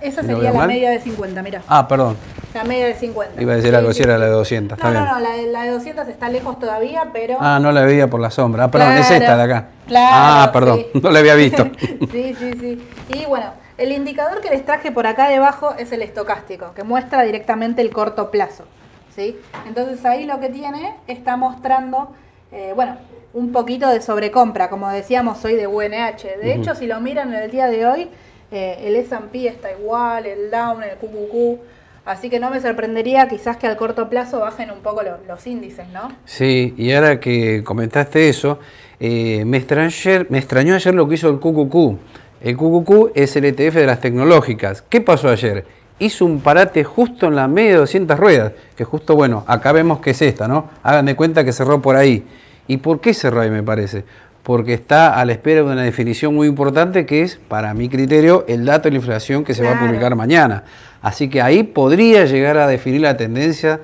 esa 0.00 0.20
¿lo 0.22 0.28
sería 0.28 0.50
la 0.50 0.58
mal? 0.58 0.68
media 0.68 0.90
de 0.90 1.00
50, 1.00 1.42
mira. 1.42 1.62
Ah, 1.68 1.86
perdón. 1.86 2.16
La 2.54 2.64
media 2.64 2.86
de 2.86 2.94
50. 2.94 3.40
Iba 3.40 3.52
a 3.52 3.56
decir 3.56 3.70
Sí, 3.70 3.76
algo, 3.76 3.92
sí, 3.92 3.96
si 3.98 4.02
era 4.02 4.14
sí. 4.14 4.20
la 4.20 4.26
de 4.26 4.32
200, 4.32 4.76
está 4.78 4.88
No, 4.88 4.92
bien. 4.92 5.04
no, 5.04 5.12
no, 5.12 5.20
la 5.20 5.30
de, 5.36 5.46
la 5.46 5.62
de 5.62 5.70
200 5.70 6.08
está 6.08 6.28
lejos 6.28 6.58
todavía, 6.58 7.04
pero... 7.12 7.36
Ah, 7.40 7.58
no 7.62 7.70
la 7.72 7.82
veía 7.82 8.08
por 8.10 8.20
la 8.20 8.30
sombra. 8.30 8.64
Ah, 8.64 8.70
perdón, 8.70 8.92
es 8.94 9.10
esta 9.10 9.36
de 9.36 9.42
acá. 9.42 9.68
claro, 9.86 10.08
ah, 10.12 10.50
perdón, 10.52 10.82
no 11.02 11.10
la 11.10 11.18
había 11.20 11.34
visto. 11.36 11.64
sí, 12.12 12.34
sí, 12.38 12.52
sí. 12.60 12.88
Y 13.14 13.26
bueno, 13.26 13.46
el 13.78 13.92
indicador 13.92 14.40
que 14.40 14.50
les 14.50 14.64
traje 14.64 14.90
por 14.90 15.06
acá 15.06 15.28
debajo 15.28 15.74
es 15.78 15.92
el 15.92 16.02
estocástico, 16.02 16.72
que 16.74 16.82
muestra 16.82 17.22
directamente 17.22 17.80
el 17.80 17.90
corto 17.90 18.30
plazo. 18.32 18.64
¿sí? 19.14 19.38
Entonces 19.66 20.04
ahí 20.04 20.24
lo 20.26 20.40
que 20.40 20.48
tiene 20.48 20.96
está 21.06 21.36
mostrando, 21.36 22.10
eh, 22.52 22.72
bueno, 22.74 22.96
un 23.34 23.50
poquito 23.52 23.88
de 23.88 24.00
sobrecompra, 24.02 24.68
como 24.68 24.88
decíamos 24.90 25.44
hoy 25.44 25.54
de 25.54 25.66
UNH. 25.66 26.22
De 26.42 26.54
hecho, 26.54 26.74
si 26.74 26.86
lo 26.86 27.00
miran 27.00 27.32
en 27.34 27.42
el 27.42 27.50
día 27.50 27.66
de 27.68 27.86
hoy, 27.86 28.08
eh, 28.50 28.78
el 28.84 28.96
S&P 28.96 29.48
está 29.48 29.70
igual, 29.72 30.26
el 30.26 30.50
Down, 30.50 30.82
el 30.82 30.96
QQQ, 30.98 31.58
así 32.04 32.28
que 32.28 32.38
no 32.38 32.50
me 32.50 32.60
sorprendería 32.60 33.26
quizás 33.28 33.56
que 33.56 33.66
al 33.66 33.76
corto 33.76 34.10
plazo 34.10 34.40
bajen 34.40 34.70
un 34.70 34.80
poco 34.80 35.02
lo- 35.02 35.16
los 35.26 35.46
índices, 35.46 35.88
¿no? 35.88 36.08
Sí, 36.26 36.74
y 36.76 36.92
ahora 36.92 37.18
que 37.20 37.62
comentaste 37.64 38.28
eso, 38.28 38.58
eh, 39.00 39.44
me, 39.46 39.56
extrañó, 39.56 39.90
me 40.28 40.38
extrañó 40.38 40.74
ayer 40.74 40.94
lo 40.94 41.08
que 41.08 41.14
hizo 41.14 41.30
el 41.30 41.38
QQQ. 41.40 41.96
El 42.42 42.56
QQQ 42.56 43.12
es 43.14 43.34
el 43.36 43.44
ETF 43.46 43.76
de 43.76 43.86
las 43.86 44.00
tecnológicas. 44.00 44.82
¿Qué 44.82 45.00
pasó 45.00 45.28
ayer? 45.30 45.64
Hizo 45.98 46.24
un 46.26 46.40
parate 46.40 46.82
justo 46.84 47.28
en 47.28 47.36
la 47.36 47.46
media 47.48 47.72
de 47.72 47.76
200 47.78 48.18
ruedas, 48.18 48.52
que 48.76 48.84
justo, 48.84 49.14
bueno, 49.14 49.44
acá 49.46 49.70
vemos 49.72 50.00
que 50.00 50.10
es 50.10 50.20
esta, 50.22 50.48
¿no? 50.48 50.68
Hagan 50.82 51.06
de 51.06 51.14
cuenta 51.16 51.44
que 51.44 51.52
cerró 51.52 51.80
por 51.80 51.94
ahí. 51.96 52.26
¿Y 52.66 52.78
por 52.78 53.00
qué 53.00 53.14
cerró 53.14 53.40
ahí, 53.40 53.50
me 53.50 53.62
parece? 53.62 54.04
Porque 54.42 54.74
está 54.74 55.20
a 55.20 55.24
la 55.24 55.32
espera 55.32 55.62
de 55.62 55.66
una 55.70 55.82
definición 55.82 56.34
muy 56.34 56.48
importante 56.48 57.06
que 57.06 57.22
es, 57.22 57.36
para 57.48 57.74
mi 57.74 57.88
criterio, 57.88 58.44
el 58.48 58.64
dato 58.64 58.84
de 58.84 58.90
la 58.92 58.96
inflación 58.96 59.44
que 59.44 59.54
se 59.54 59.62
va 59.62 59.76
a 59.76 59.80
publicar 59.80 60.14
mañana. 60.16 60.64
Así 61.00 61.28
que 61.28 61.40
ahí 61.40 61.62
podría 61.62 62.24
llegar 62.24 62.58
a 62.58 62.66
definir 62.66 63.00
la 63.02 63.16
tendencia 63.16 63.80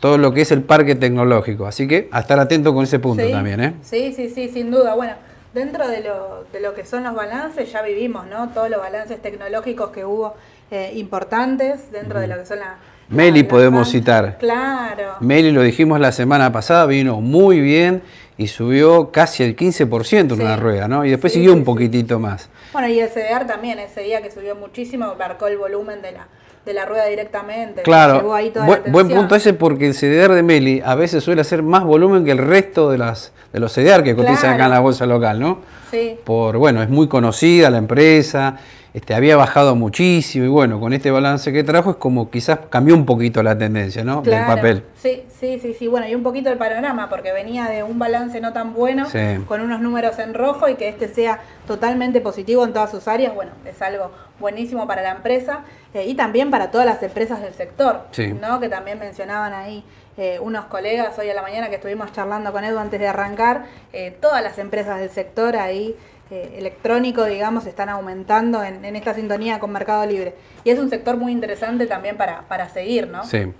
todo 0.00 0.18
lo 0.18 0.34
que 0.34 0.40
es 0.40 0.50
el 0.50 0.62
parque 0.62 0.96
tecnológico. 0.96 1.66
Así 1.66 1.86
que 1.86 2.08
a 2.10 2.20
estar 2.20 2.38
atento 2.40 2.74
con 2.74 2.84
ese 2.84 2.98
punto 2.98 3.24
Sí, 3.24 3.30
también. 3.30 3.60
¿eh? 3.60 3.74
Sí, 3.82 4.12
sí, 4.14 4.28
sí, 4.28 4.48
sin 4.48 4.70
duda. 4.70 4.94
Bueno, 4.94 5.14
dentro 5.54 5.86
de 5.86 6.00
lo, 6.02 6.44
de 6.52 6.60
lo 6.60 6.74
que 6.74 6.84
son 6.84 7.04
los 7.04 7.14
balances, 7.14 7.70
ya 7.70 7.82
vivimos, 7.82 8.26
¿no? 8.26 8.48
Todos 8.48 8.68
los 8.68 8.80
balances 8.80 9.22
tecnológicos 9.22 9.90
que 9.90 10.04
hubo 10.04 10.34
eh, 10.70 10.92
importantes 10.96 11.92
dentro 11.92 12.18
de 12.20 12.26
lo 12.26 12.36
que 12.36 12.46
son 12.46 12.58
la... 12.58 12.76
Meli 13.08 13.42
podemos 13.42 13.90
citar. 13.90 14.38
Claro. 14.38 15.16
Meli, 15.20 15.50
lo 15.50 15.62
dijimos 15.62 16.00
la 16.00 16.12
semana 16.12 16.50
pasada, 16.52 16.86
vino 16.86 17.20
muy 17.20 17.60
bien 17.60 18.02
y 18.38 18.48
subió 18.48 19.10
casi 19.10 19.42
el 19.42 19.54
15% 19.54 20.34
en 20.34 20.40
Sí. 20.40 20.42
una 20.46 20.56
rueda, 20.56 20.88
¿no? 20.88 21.04
Y 21.04 21.10
después 21.10 21.32
Sí, 21.32 21.38
siguió 21.40 21.52
un 21.52 21.64
poquitito 21.64 22.18
más. 22.18 22.48
Bueno, 22.72 22.88
y 22.88 22.98
el 23.00 23.08
CDR 23.10 23.46
también, 23.46 23.78
ese 23.78 24.00
día 24.02 24.22
que 24.22 24.30
subió 24.30 24.56
muchísimo, 24.56 25.14
marcó 25.18 25.46
el 25.46 25.58
volumen 25.58 26.00
de 26.00 26.12
la, 26.12 26.26
de 26.64 26.72
la 26.72 26.86
rueda 26.86 27.04
directamente. 27.06 27.82
Claro, 27.82 28.14
llevó 28.20 28.34
ahí 28.34 28.48
toda 28.50 28.64
buen, 28.64 28.82
la 28.86 28.90
buen 28.90 29.04
atención. 29.06 29.20
punto 29.20 29.36
ese 29.36 29.52
porque 29.52 29.86
el 29.88 29.94
CDR 29.94 30.32
de 30.34 30.42
Meli 30.42 30.80
a 30.82 30.94
veces 30.94 31.22
suele 31.22 31.42
hacer 31.42 31.62
más 31.62 31.84
volumen 31.84 32.24
que 32.24 32.30
el 32.30 32.38
resto 32.38 32.90
de, 32.90 32.96
las, 32.96 33.32
de 33.52 33.60
los 33.60 33.74
CDR 33.74 34.02
que 34.02 34.16
cotizan 34.16 34.54
acá 34.54 34.64
en 34.64 34.70
la 34.70 34.80
bolsa 34.80 35.04
local, 35.04 35.38
¿no? 35.38 35.58
Sí, 35.90 36.16
Por, 36.24 36.56
bueno, 36.56 36.82
es 36.82 36.88
muy 36.88 37.08
conocida 37.08 37.68
la 37.68 37.76
empresa, 37.76 38.56
este, 38.94 39.14
había 39.14 39.36
bajado 39.36 39.74
muchísimo 39.74 40.44
y 40.44 40.48
bueno, 40.48 40.78
con 40.78 40.92
este 40.92 41.10
balance 41.10 41.52
que 41.52 41.64
trajo 41.64 41.90
es 41.92 41.96
como 41.96 42.30
quizás 42.30 42.58
cambió 42.68 42.94
un 42.94 43.06
poquito 43.06 43.42
la 43.42 43.56
tendencia, 43.56 44.04
¿no? 44.04 44.22
claro. 44.22 44.46
Del 44.46 44.54
papel. 44.56 44.84
Sí, 44.96 45.22
sí, 45.40 45.58
sí, 45.60 45.74
sí. 45.78 45.86
Bueno, 45.88 46.06
y 46.08 46.14
un 46.14 46.22
poquito 46.22 46.50
el 46.50 46.58
panorama, 46.58 47.08
porque 47.08 47.32
venía 47.32 47.64
de 47.68 47.82
un 47.82 47.98
balance 47.98 48.40
no 48.40 48.52
tan 48.52 48.74
bueno, 48.74 49.06
Sí. 49.08 49.18
con 49.48 49.60
unos 49.62 49.80
números 49.80 50.18
en 50.18 50.34
rojo 50.34 50.68
y 50.68 50.74
que 50.74 50.88
este 50.88 51.08
sea 51.08 51.40
totalmente 51.66 52.20
positivo 52.20 52.64
en 52.64 52.72
todas 52.72 52.90
sus 52.90 53.08
áreas, 53.08 53.34
bueno, 53.34 53.52
es 53.64 53.80
algo 53.80 54.10
buenísimo 54.38 54.86
para 54.86 55.02
la 55.02 55.12
empresa 55.12 55.60
eh, 55.94 56.04
y 56.06 56.14
también 56.14 56.50
para 56.50 56.70
todas 56.70 56.86
las 56.86 57.02
empresas 57.02 57.40
del 57.40 57.54
sector, 57.54 58.02
Sí. 58.10 58.32
¿no? 58.40 58.60
Que 58.60 58.68
también 58.68 58.98
mencionaban 58.98 59.52
ahí 59.54 59.84
eh, 60.18 60.38
unos 60.42 60.66
colegas 60.66 61.18
hoy 61.18 61.30
a 61.30 61.34
la 61.34 61.40
mañana 61.40 61.70
que 61.70 61.76
estuvimos 61.76 62.12
charlando 62.12 62.52
con 62.52 62.62
Edu 62.64 62.78
antes 62.78 63.00
de 63.00 63.08
arrancar, 63.08 63.64
eh, 63.94 64.14
todas 64.20 64.42
las 64.42 64.58
empresas 64.58 65.00
del 65.00 65.08
sector 65.08 65.56
ahí 65.56 65.96
eh, 66.32 66.54
electrónico, 66.56 67.24
digamos, 67.26 67.66
están 67.66 67.90
aumentando 67.90 68.64
en, 68.64 68.82
en 68.86 68.96
esta 68.96 69.12
sintonía 69.12 69.60
con 69.60 69.70
Mercado 69.70 70.06
Libre. 70.06 70.34
Y 70.64 70.70
es 70.70 70.78
un 70.78 70.88
sector 70.88 71.18
muy 71.18 71.30
interesante 71.30 71.86
también 71.86 72.16
para, 72.16 72.48
para 72.48 72.70
seguir, 72.70 73.06
¿no? 73.06 73.22
Sí. 73.24 73.52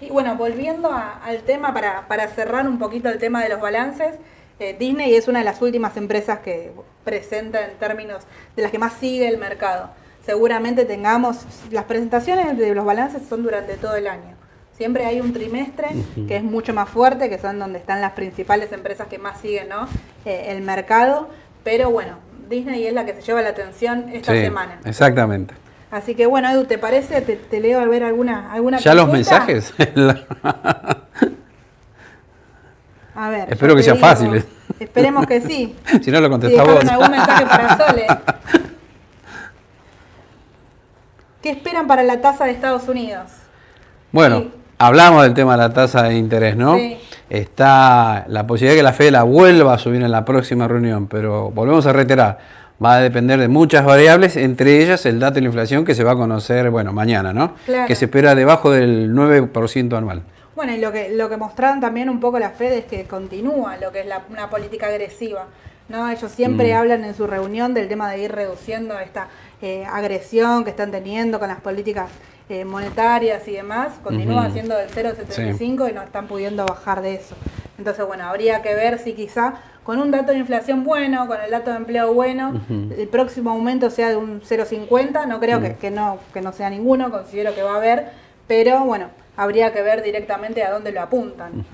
Y 0.00 0.08
bueno, 0.10 0.36
volviendo 0.36 0.92
a- 0.92 1.20
al 1.24 1.42
tema, 1.42 1.74
para, 1.74 2.06
para 2.06 2.28
cerrar 2.28 2.68
un 2.68 2.78
poquito 2.78 3.08
el 3.08 3.18
tema 3.18 3.42
de 3.42 3.48
los 3.48 3.60
balances, 3.60 4.14
eh, 4.60 4.76
Disney 4.78 5.14
es 5.16 5.26
una 5.26 5.40
de 5.40 5.44
las 5.44 5.60
últimas 5.60 5.96
empresas 5.96 6.38
que 6.40 6.70
presenta 7.02 7.64
en 7.64 7.76
términos 7.78 8.22
de 8.54 8.62
las 8.62 8.70
que 8.70 8.78
más 8.78 8.92
sigue 8.94 9.26
el 9.26 9.38
mercado. 9.38 9.90
Seguramente 10.24 10.84
tengamos, 10.84 11.44
las 11.72 11.84
presentaciones 11.86 12.56
de 12.56 12.72
los 12.72 12.84
balances 12.84 13.22
son 13.28 13.42
durante 13.42 13.74
todo 13.76 13.96
el 13.96 14.06
año. 14.06 14.36
Siempre 14.76 15.04
hay 15.04 15.20
un 15.20 15.32
trimestre 15.32 15.88
que 16.26 16.36
es 16.36 16.42
mucho 16.42 16.72
más 16.74 16.88
fuerte, 16.88 17.28
que 17.28 17.38
son 17.38 17.58
donde 17.58 17.78
están 17.78 18.00
las 18.00 18.12
principales 18.12 18.72
empresas 18.72 19.06
que 19.06 19.18
más 19.18 19.40
siguen 19.40 19.68
¿no? 19.68 19.86
Eh, 20.24 20.46
el 20.48 20.62
mercado. 20.62 21.28
Pero 21.62 21.90
bueno, 21.90 22.16
Disney 22.48 22.86
es 22.86 22.92
la 22.94 23.04
que 23.04 23.12
se 23.14 23.20
lleva 23.22 23.42
la 23.42 23.50
atención 23.50 24.08
esta 24.12 24.32
sí, 24.32 24.40
semana. 24.42 24.80
Exactamente. 24.84 25.54
Así 25.90 26.14
que 26.14 26.24
bueno, 26.26 26.48
Edu, 26.50 26.64
¿te 26.64 26.78
parece? 26.78 27.20
Te, 27.20 27.36
te 27.36 27.60
leo 27.60 27.78
a 27.80 27.84
ver 27.84 28.02
alguna, 28.02 28.50
alguna 28.52 28.78
¿Ya 28.78 28.94
los 28.94 29.08
mensajes? 29.12 29.74
A 33.14 33.28
ver. 33.28 33.52
Espero 33.52 33.74
que 33.74 33.80
te 33.80 33.84
sean 33.84 33.96
digo- 33.98 34.08
Fáciles. 34.08 34.46
Esperemos 34.80 35.26
que 35.26 35.42
sí. 35.42 35.76
si 36.02 36.10
no 36.10 36.18
lo 36.20 36.30
contestás 36.30 36.66
vos. 36.66 36.82
algún 36.88 37.10
mensaje 37.10 37.44
para 37.46 37.76
Sole. 37.86 38.06
¿Qué 41.42 41.50
esperan 41.50 41.86
para 41.86 42.02
la 42.02 42.20
tasa 42.20 42.46
de 42.46 42.52
Estados 42.52 42.88
Unidos? 42.88 43.28
Bueno, 44.12 44.40
Sí. 44.40 44.52
Hablamos 44.86 45.22
del 45.22 45.34
tema 45.34 45.52
de 45.52 45.58
la 45.58 45.72
tasa 45.72 46.02
de 46.04 46.14
interés, 46.16 46.56
¿no? 46.56 46.76
Sí. 46.76 46.98
Está 47.30 48.24
la 48.28 48.46
posibilidad 48.46 48.72
de 48.74 48.78
que 48.78 48.82
la 48.82 48.92
Fed 48.92 49.10
la 49.10 49.22
vuelva 49.22 49.74
a 49.74 49.78
subir 49.78 50.02
en 50.02 50.10
la 50.12 50.24
próxima 50.24 50.68
reunión, 50.68 51.06
pero 51.06 51.50
volvemos 51.50 51.86
a 51.86 51.92
reiterar, 51.92 52.38
va 52.84 52.94
a 52.96 53.00
depender 53.00 53.40
de 53.40 53.48
muchas 53.48 53.84
variables, 53.84 54.36
entre 54.36 54.82
ellas 54.82 55.06
el 55.06 55.18
dato 55.18 55.36
de 55.36 55.42
la 55.42 55.46
inflación 55.46 55.84
que 55.84 55.94
se 55.94 56.04
va 56.04 56.12
a 56.12 56.16
conocer, 56.16 56.68
bueno, 56.70 56.92
mañana, 56.92 57.32
¿no? 57.32 57.54
Claro. 57.64 57.86
Que 57.86 57.94
se 57.94 58.04
espera 58.04 58.34
debajo 58.34 58.70
del 58.70 59.14
9% 59.14 59.96
anual. 59.96 60.22
Bueno, 60.54 60.74
y 60.74 60.78
lo 60.78 60.92
que, 60.92 61.08
lo 61.10 61.30
que 61.30 61.38
mostraron 61.38 61.80
también 61.80 62.10
un 62.10 62.20
poco 62.20 62.38
la 62.38 62.50
Fed 62.50 62.72
es 62.72 62.84
que 62.84 63.04
continúa 63.04 63.78
lo 63.78 63.90
que 63.92 64.00
es 64.00 64.06
la, 64.06 64.20
una 64.28 64.50
política 64.50 64.88
agresiva. 64.88 65.46
¿no? 65.88 66.08
Ellos 66.10 66.30
siempre 66.30 66.72
Mm. 66.74 66.76
hablan 66.76 67.04
en 67.04 67.14
su 67.14 67.26
reunión 67.26 67.72
del 67.72 67.88
tema 67.88 68.10
de 68.10 68.18
ir 68.22 68.32
reduciendo 68.32 68.98
esta 68.98 69.28
eh, 69.62 69.84
agresión 69.90 70.64
que 70.64 70.70
están 70.70 70.90
teniendo 70.90 71.38
con 71.38 71.48
las 71.48 71.60
políticas 71.60 72.10
eh, 72.48 72.64
monetarias 72.64 73.46
y 73.48 73.52
demás. 73.52 73.92
Continúa 74.02 74.44
Ujú. 74.44 74.52
siendo 74.52 74.76
del 74.76 74.90
0,75 74.90 75.90
y 75.90 75.92
no 75.94 76.02
están 76.02 76.26
pudiendo 76.26 76.64
bajar 76.66 77.02
de 77.02 77.14
eso. 77.14 77.34
Entonces, 77.78 78.06
bueno, 78.06 78.24
habría 78.24 78.62
que 78.62 78.74
ver 78.74 78.98
si 78.98 79.14
quizá 79.14 79.54
con 79.82 79.98
un 79.98 80.10
dato 80.10 80.32
de 80.32 80.38
inflación 80.38 80.84
bueno, 80.84 81.26
con 81.26 81.40
el 81.40 81.50
dato 81.50 81.70
de 81.70 81.76
empleo 81.78 82.12
bueno, 82.14 82.60
el 82.70 83.08
próximo 83.08 83.50
aumento 83.50 83.90
sea 83.90 84.10
de 84.10 84.16
un 84.16 84.40
0,50. 84.40 85.26
No 85.26 85.40
creo 85.40 85.60
que, 85.60 85.74
que 85.74 85.90
no, 85.90 86.18
que 86.32 86.40
no 86.40 86.52
sea 86.52 86.70
ninguno, 86.70 87.10
considero 87.10 87.54
que 87.54 87.62
va 87.62 87.72
a 87.72 87.76
haber, 87.76 88.10
pero 88.46 88.84
bueno, 88.84 89.08
habría 89.36 89.72
que 89.72 89.82
ver 89.82 90.02
directamente 90.02 90.62
a 90.62 90.70
dónde 90.70 90.92
lo 90.92 91.00
apuntan. 91.00 91.64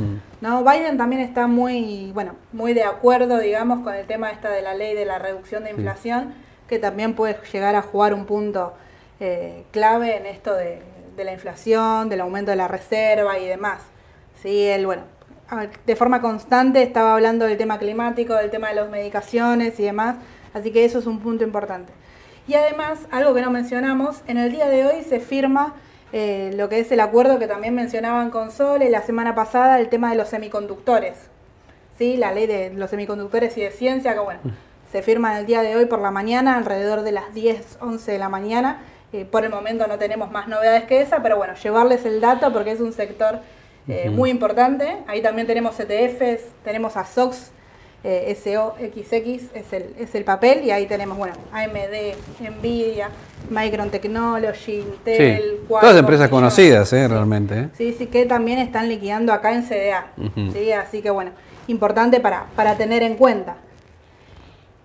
No, 0.41 0.65
Biden 0.65 0.97
también 0.97 1.21
está 1.21 1.47
muy, 1.47 2.11
bueno, 2.15 2.37
muy 2.53 2.73
de 2.73 2.85
acuerdo, 2.85 3.39
digamos, 3.39 3.81
con 3.81 3.95
el 3.95 4.07
tema 4.07 4.31
esta 4.31 4.51
de 4.51 4.63
la 4.63 4.75
ley 4.75 4.95
de 4.95 5.05
la 5.05 5.19
reducción 5.19 5.65
de 5.65 5.71
inflación, 5.71 6.33
que 6.69 6.79
también 6.79 7.15
puede 7.15 7.37
llegar 7.53 7.75
a 7.75 7.83
jugar 7.83 8.15
un 8.15 8.25
punto 8.27 8.75
eh, 9.21 9.65
clave 9.71 10.17
en 10.17 10.27
esto 10.27 10.55
de, 10.55 10.81
de 11.17 11.25
la 11.25 11.33
inflación, 11.33 12.09
del 12.09 12.21
aumento 12.21 12.51
de 12.51 12.57
la 12.57 12.69
reserva 12.69 13.39
y 13.39 13.47
demás. 13.47 13.83
Sí, 14.43 14.65
él, 14.65 14.87
bueno, 14.87 15.03
de 15.87 15.97
forma 15.97 16.21
constante 16.21 16.83
estaba 16.83 17.15
hablando 17.15 17.45
del 17.47 17.57
tema 17.57 17.79
climático, 17.79 18.35
del 18.35 18.51
tema 18.51 18.69
de 18.69 18.77
las 18.77 18.89
medicaciones 18.91 19.79
y 19.81 19.85
demás, 19.85 20.17
así 20.55 20.71
que 20.71 20.85
eso 20.85 20.99
es 20.99 21.07
un 21.07 21.21
punto 21.21 21.45
importante. 21.45 21.93
Y 22.47 22.55
además, 22.55 23.01
algo 23.11 23.35
que 23.35 23.43
no 23.43 23.51
mencionamos, 23.51 24.23
en 24.27 24.39
el 24.39 24.51
día 24.51 24.69
de 24.69 24.87
hoy 24.87 25.03
se 25.03 25.21
firma 25.21 25.75
eh, 26.13 26.53
lo 26.55 26.69
que 26.69 26.81
es 26.81 26.91
el 26.93 27.01
acuerdo 27.01 27.39
que 27.39 27.47
también 27.47 27.75
mencionaban 27.75 28.31
con 28.31 28.51
Sole 28.51 28.89
la 28.89 29.03
semana 29.03 29.35
pasada, 29.35 29.79
el 29.81 29.89
tema 29.89 30.11
de 30.11 30.17
los 30.17 30.29
semiconductores. 30.29 31.17
¿Sí? 31.99 32.17
La 32.17 32.33
ley 32.33 32.47
de 32.47 32.71
los 32.71 32.91
semiconductores 32.91 33.59
y 33.59 33.63
de 33.63 33.71
ciencia, 33.71 34.15
que 34.15 34.21
bueno, 34.21 34.41
se 34.93 35.03
firma 35.03 35.33
en 35.33 35.39
el 35.39 35.47
día 35.47 35.63
de 35.63 35.77
hoy 35.77 35.87
por 35.87 35.99
la 35.99 36.11
mañana, 36.11 36.57
alrededor 36.57 37.03
de 37.03 37.13
las 37.13 37.35
10, 37.35 37.79
11 37.81 38.13
de 38.13 38.19
la 38.19 38.29
mañana. 38.29 38.83
Eh, 39.13 39.25
por 39.25 39.45
el 39.45 39.51
momento 39.51 39.87
no 39.87 39.99
tenemos 39.99 40.31
más 40.31 40.49
novedades 40.49 40.85
que 40.85 41.01
esa, 41.01 41.23
pero 41.23 41.37
bueno, 41.37 41.55
llevarles 41.55 42.05
el 42.05 42.21
dato 42.21 42.53
porque 42.53 42.73
es 42.73 42.81
un 42.81 42.93
sector 42.93 43.41
eh, 43.89 44.11
muy 44.11 44.31
importante. 44.31 44.99
Ahí 45.07 45.23
también 45.23 45.47
tenemos 45.47 45.77
CTFs, 45.77 46.45
tenemos 46.63 46.97
a 46.97 47.05
SOX, 47.07 47.53
eh, 48.05 48.37
SOXX 48.41 49.55
es 49.55 49.73
el, 49.73 49.95
es 49.99 50.15
el 50.15 50.25
papel 50.25 50.63
y 50.65 50.71
ahí 50.71 50.87
tenemos, 50.87 51.19
bueno, 51.19 51.35
AMD, 51.53 52.15
Nvidia, 52.61 53.11
Micron 53.51 53.91
Technology, 53.91 54.81
Intel, 54.81 55.17
Sí, 55.17 55.61
Qualcomm, 55.67 55.81
todas 55.81 55.97
empresas 55.97 56.29
conocidas, 56.29 56.93
eh, 56.93 57.09
realmente. 57.09 57.59
¿eh? 57.59 57.69
Sí, 57.77 57.95
sí, 57.99 58.07
que 58.07 58.25
también 58.27 58.61
están 58.61 58.89
liquidando 58.89 59.33
acá 59.33 59.53
en 59.53 59.65
CDA. 59.65 60.07
¿sí? 60.53 60.71
Así 60.73 61.03
que 61.03 61.11
bueno, 61.11 61.33
importante 61.67 62.21
para, 62.21 62.47
para 62.55 62.77
tener 62.77 63.03
en 63.03 63.17
cuenta. 63.17 63.57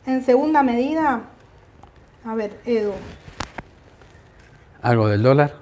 En 0.08 0.26
segunda 0.26 0.64
medida, 0.64 1.22
a 2.26 2.36
ver, 2.36 2.58
Edu. 2.66 2.94
¿Algo 4.84 5.08
del 5.08 5.24
dólar? 5.24 5.54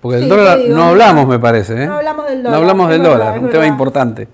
Porque 0.00 0.16
Sí, 0.18 0.20
del 0.22 0.30
dólar 0.30 0.58
digo, 0.58 0.70
no 0.76 0.84
no- 0.84 0.88
hablamos, 0.90 1.26
me 1.28 1.38
parece. 1.38 1.82
¿eh? 1.82 1.86
no 1.86 1.96
hablamos 1.96 2.26
del 2.28 2.38
No 2.42 2.50
dólar, 2.50 2.60
hablamos 2.62 2.86
es 2.86 2.90
del 2.92 3.02
dólar, 3.02 3.36
es 3.36 3.42
un 3.42 3.50
tema 3.50 3.66
importante. 3.66 4.28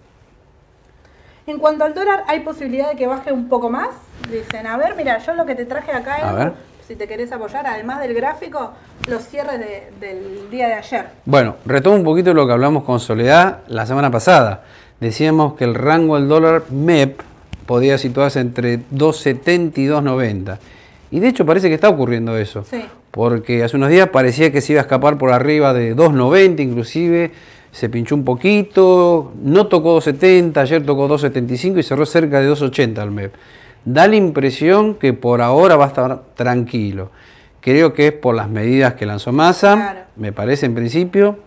En 1.47 1.59
cuanto 1.59 1.85
al 1.85 1.95
dólar, 1.95 2.25
¿hay 2.27 2.41
posibilidad 2.41 2.91
de 2.91 2.97
que 2.97 3.07
baje 3.07 3.33
un 3.33 3.49
poco 3.49 3.69
más? 3.71 3.89
Dicen, 4.31 4.67
a 4.67 4.77
ver, 4.77 4.95
mira, 4.97 5.19
yo 5.19 5.35
lo 5.35 5.45
que 5.45 5.55
te 5.55 5.67
traje 5.67 5.93
acá, 5.93 6.17
A 6.29 6.33
ver. 6.33 6.53
si 6.87 6.97
te 6.97 7.07
querés 7.07 7.33
apoyar, 7.33 7.67
además 7.67 8.01
del 8.01 8.15
gráfico, 8.15 8.73
los 9.09 9.23
cierres 9.27 9.59
de- 9.59 9.91
del 10.01 10.51
día 10.51 10.69
de 10.69 10.75
ayer. 10.75 11.07
Bueno, 11.27 11.57
retomo 11.67 11.97
un 11.97 12.05
poquito 12.05 12.33
lo 12.33 12.47
que 12.47 12.53
hablamos 12.53 12.85
con 12.85 12.99
Soledad 13.01 13.59
la 13.69 13.85
semana 13.87 14.11
pasada. 14.11 14.63
Decíamos 15.01 15.55
que 15.55 15.65
el 15.65 15.75
rango 15.75 16.15
del 16.17 16.29
dólar 16.29 16.63
MEP 16.71 17.21
podía 17.67 17.99
situarse 17.99 18.41
entre 18.41 18.79
2.70 18.91 19.79
y 19.83 19.87
2.90. 19.87 20.59
Y 21.11 21.21
de 21.21 21.29
hecho 21.29 21.45
parece 21.45 21.69
que 21.69 21.75
está 21.75 21.89
ocurriendo 21.91 22.37
eso. 22.39 22.65
Sí. 22.65 22.85
Porque 23.15 23.63
hace 23.63 23.77
unos 23.77 23.91
días 23.91 24.09
parecía 24.09 24.51
que 24.51 24.61
se 24.61 24.73
iba 24.73 24.81
a 24.81 24.83
escapar 24.83 25.19
por 25.19 25.31
arriba 25.33 25.73
de 25.73 25.95
2.90 25.95 26.59
inclusive. 26.61 27.31
Se 27.71 27.89
pinchó 27.89 28.17
un 28.17 28.25
poquito, 28.25 29.33
no 29.41 29.69
tocó 29.69 30.01
2.70, 30.01 30.57
ayer 30.57 30.85
tocó 30.85 31.09
2.75 31.09 31.79
y 31.79 31.83
cerró 31.85 32.07
cerca 32.07 32.41
de 32.41 32.51
2.80 32.51 33.01
el 33.01 33.13
MEP. 33.13 33.33
Da 33.85 34.09
la 34.09 34.17
impresión 34.17 34.97
que 34.97 35.13
por 35.13 35.43
ahora 35.43 35.77
va 35.77 35.85
a 35.85 35.89
estar 35.89 36.23
tranquilo. 36.35 37.11
Creo 37.61 37.93
que 37.93 38.09
es 38.09 38.13
por 38.13 38.35
las 38.35 38.51
medidas 38.51 38.95
que 38.95 39.07
lanzó 39.07 39.31
Massa, 39.31 39.75
Claro. 39.75 40.01
me 40.17 40.33
parece 40.33 40.67
en 40.67 40.75
principio, 40.75 41.39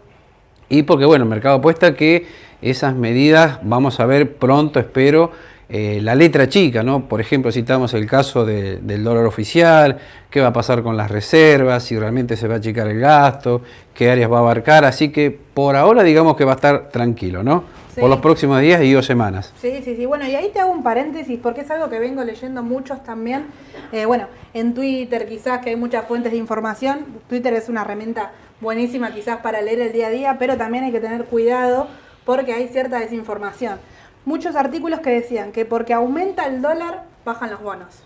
y 0.69 0.83
porque 0.83 1.03
bueno, 1.03 1.25
el 1.25 1.29
mercado 1.29 1.57
apuesta 1.57 1.95
que 1.95 2.27
esas 2.61 2.95
medidas 2.95 3.59
vamos 3.63 3.99
a 3.99 4.05
ver 4.05 4.37
pronto, 4.37 4.79
espero, 4.79 5.31
eh, 5.69 5.99
la 6.01 6.15
letra 6.15 6.47
chica, 6.47 6.81
¿no? 6.81 7.09
Por 7.09 7.19
ejemplo, 7.19 7.51
citamos 7.51 7.93
el 7.93 8.05
caso 8.05 8.45
del 8.45 9.03
dólar 9.03 9.25
oficial, 9.25 9.97
qué 10.29 10.39
va 10.39 10.47
a 10.47 10.53
pasar 10.53 10.81
con 10.81 10.95
las 10.95 11.11
reservas, 11.11 11.83
si 11.83 11.99
realmente 11.99 12.37
se 12.37 12.47
va 12.47 12.55
a 12.55 12.57
achicar 12.57 12.87
el 12.87 12.99
gasto, 12.99 13.61
qué 13.93 14.09
áreas 14.09 14.31
va 14.31 14.37
a 14.37 14.39
abarcar, 14.39 14.85
así 14.85 15.09
que 15.09 15.29
por 15.31 15.75
ahora 15.75 16.03
digamos 16.03 16.37
que 16.37 16.45
va 16.45 16.53
a 16.53 16.55
estar 16.55 16.89
tranquilo, 16.89 17.43
¿no? 17.43 17.65
Por 17.99 18.09
los 18.09 18.19
próximos 18.19 18.61
días 18.61 18.81
y 18.83 18.95
o 18.95 19.01
semanas. 19.01 19.51
Sí, 19.59 19.81
sí, 19.83 19.95
sí. 19.95 20.05
Bueno, 20.05 20.27
y 20.27 20.35
ahí 20.35 20.51
te 20.53 20.59
hago 20.59 20.71
un 20.71 20.83
paréntesis 20.83 21.39
porque 21.41 21.61
es 21.61 21.71
algo 21.71 21.89
que 21.89 21.97
vengo 21.97 22.23
leyendo 22.23 22.61
muchos 22.61 23.03
también. 23.03 23.47
Eh, 23.91 24.05
bueno, 24.05 24.27
en 24.53 24.75
Twitter 24.75 25.27
quizás 25.27 25.61
que 25.61 25.71
hay 25.71 25.75
muchas 25.75 26.05
fuentes 26.05 26.31
de 26.31 26.37
información. 26.37 27.07
Twitter 27.27 27.55
es 27.55 27.69
una 27.69 27.81
herramienta 27.81 28.33
buenísima 28.61 29.11
quizás 29.11 29.37
para 29.37 29.63
leer 29.63 29.79
el 29.79 29.93
día 29.93 30.07
a 30.07 30.09
día, 30.11 30.35
pero 30.37 30.57
también 30.57 30.83
hay 30.83 30.91
que 30.91 30.99
tener 30.99 31.25
cuidado 31.25 31.87
porque 32.23 32.53
hay 32.53 32.67
cierta 32.67 32.99
desinformación 32.99 33.79
muchos 34.27 34.57
artículos 34.57 34.99
que 34.99 35.09
decían 35.09 35.53
que 35.53 35.65
porque 35.65 35.93
aumenta 35.93 36.45
el 36.47 36.61
dólar, 36.61 37.05
bajan 37.23 37.49
los 37.49 37.61
bonos. 37.61 38.03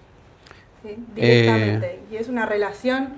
Directamente. 1.15 1.87
Eh. 1.87 1.99
Y 2.11 2.15
es 2.15 2.29
una 2.29 2.45
relación, 2.45 3.09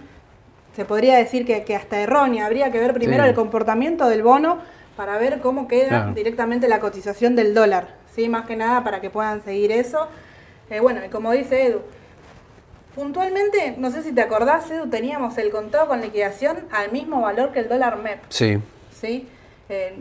se 0.73 0.85
podría 0.85 1.17
decir 1.17 1.45
que, 1.45 1.75
hasta 1.75 1.99
errónea. 1.99 2.45
Habría 2.45 2.71
que 2.71 2.79
ver 2.79 2.93
primero 2.93 3.25
el 3.25 3.35
comportamiento 3.35 4.07
del 4.07 4.23
bono 4.23 4.59
para 4.95 5.17
ver 5.17 5.41
cómo 5.41 5.67
queda 5.67 6.13
directamente 6.15 6.69
la 6.69 6.79
cotización 6.79 7.35
del 7.35 7.53
dólar. 7.53 7.89
¿sí? 8.15 8.29
Más 8.29 8.45
que 8.45 8.55
nada 8.55 8.85
para 8.85 9.01
que 9.01 9.09
puedan 9.09 9.43
seguir 9.43 9.73
eso. 9.73 10.07
Eh, 10.69 10.79
bueno, 10.79 11.01
y 11.05 11.09
como 11.09 11.33
dice 11.33 11.67
Edu, 11.67 11.81
puntualmente, 12.95 13.75
no 13.77 13.91
sé 13.91 14.01
si 14.01 14.13
te 14.13 14.21
acordás, 14.21 14.71
Edu, 14.71 14.89
teníamos 14.89 15.37
el 15.37 15.51
contado 15.51 15.89
con 15.89 15.99
liquidación 15.99 16.59
al 16.71 16.93
mismo 16.93 17.19
valor 17.19 17.51
que 17.51 17.59
el 17.59 17.67
dólar 17.67 17.97
MEP. 17.97 18.19
Sí. 18.29 18.59
¿Sí? 18.97 19.27
Eh, 19.67 19.93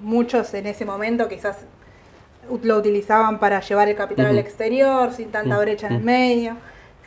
muchos 0.00 0.52
en 0.54 0.66
ese 0.66 0.84
momento 0.84 1.28
quizás 1.28 1.58
lo 2.62 2.76
utilizaban 2.76 3.38
para 3.38 3.60
llevar 3.60 3.88
el 3.88 3.96
capital 3.96 4.26
al 4.26 4.38
exterior, 4.38 5.12
sin 5.12 5.30
tanta 5.30 5.58
brecha 5.58 5.86
en 5.88 5.94
el 5.94 6.02
medio. 6.02 6.56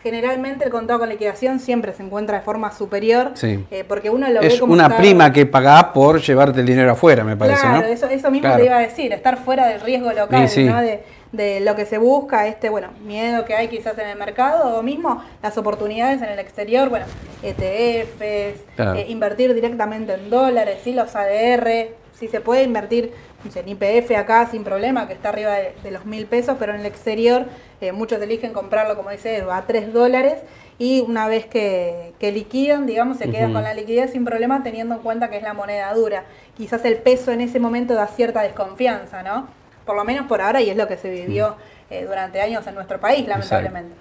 Generalmente 0.01 0.65
el 0.65 0.71
contado 0.71 0.99
con 0.99 1.08
liquidación 1.08 1.62
siempre 1.62 1.93
se 1.93 2.03
encuentra 2.03 2.38
de 2.39 2.43
forma 2.43 2.73
superior, 2.73 3.32
eh, 3.41 3.86
porque 3.88 4.10
uno 4.10 4.29
lo 4.29 4.41
es 4.41 4.56
ve 4.56 4.60
como 4.60 4.73
una 4.73 4.97
prima 4.97 5.32
que 5.32 5.45
pagás 5.45 5.86
por 5.86 6.19
llevarte 6.19 6.60
el 6.60 6.65
dinero 6.65 6.91
afuera, 6.91 7.23
me 7.23 7.38
parece, 7.38 7.62
claro, 7.62 7.88
eso, 7.88 8.10
eso 8.10 8.29
mismo 8.29 8.53
te 8.53 8.65
iba 8.65 8.75
a 8.75 8.82
decir, 8.82 9.13
estar 9.13 9.38
fuera 9.38 9.67
del 9.67 9.79
riesgo 9.79 10.12
local, 10.12 10.49
¿no? 10.58 10.82
De, 10.82 11.03
de 11.34 11.62
lo 11.62 11.75
que 11.75 11.86
se 11.86 11.97
busca, 11.97 12.47
este 12.47 12.69
bueno 12.69 12.89
miedo 13.06 13.43
que 13.43 13.56
hay 13.56 13.67
quizás 13.67 13.97
en 13.97 14.08
el 14.08 14.17
mercado 14.17 14.77
o 14.77 14.84
mismo 14.84 15.23
las 15.41 15.58
oportunidades 15.58 16.21
en 16.21 16.29
el 16.29 16.39
exterior, 16.39 16.89
bueno, 16.89 17.06
ETFs, 17.41 18.21
eh, 18.21 19.06
invertir 19.10 19.53
directamente 19.53 20.13
en 20.13 20.29
dólares, 20.29 20.79
sí, 20.84 20.93
los 20.93 21.15
ADR, 21.15 21.89
sí 22.13 22.27
se 22.27 22.39
puede 22.39 22.63
invertir 22.63 23.13
en 23.56 23.69
IPF 23.69 24.12
acá 24.17 24.47
sin 24.49 24.63
problema, 24.63 25.08
que 25.08 25.13
está 25.13 25.29
arriba 25.29 25.53
de, 25.53 25.91
los 25.91 26.06
mil 26.06 26.25
pesos, 26.25 26.58
pero 26.60 26.73
en 26.73 26.82
el 26.82 26.86
exterior 26.86 27.45
eh, 27.82 27.91
muchos 27.91 28.21
eligen 28.21 28.53
comprarlo, 28.53 28.95
como 28.95 29.10
dice, 29.10 29.43
a 29.51 29.62
tres 29.67 29.93
dólares 29.93 30.39
y 30.79 31.01
una 31.01 31.27
vez 31.27 31.45
que, 31.45 32.13
que 32.19 32.32
liquidan, 32.32 32.86
digamos, 32.86 33.17
se 33.17 33.29
quedan 33.29 33.53
con 33.53 33.63
la 33.63 33.73
liquidez 33.73 34.12
sin 34.12 34.25
problema, 34.25 34.63
teniendo 34.63 34.95
en 34.95 35.01
cuenta 35.01 35.29
que 35.29 35.38
es 35.38 35.43
la 35.43 35.53
moneda 35.53 35.93
dura. 35.93 36.25
Quizás 36.58 36.84
el 36.86 36.97
peso 36.97 37.32
en 37.32 37.41
ese 37.41 37.60
momento 37.60 37.93
da 37.93 38.08
cierta 38.08 38.41
desconfianza, 38.41 39.23
¿no? 39.23 39.47
por 39.86 39.95
lo 39.95 40.03
menos 40.03 40.27
por 40.27 40.41
ahora, 40.41 40.62
y 40.62 40.69
es 40.69 40.77
lo 40.77 40.88
que 40.88 40.97
se 40.97 41.10
vivió 41.10 41.56
eh, 41.89 42.06
durante 42.06 42.41
años 42.41 42.65
en 42.67 42.75
nuestro 42.75 42.99
país, 42.99 43.27
lamentablemente. 43.27 43.95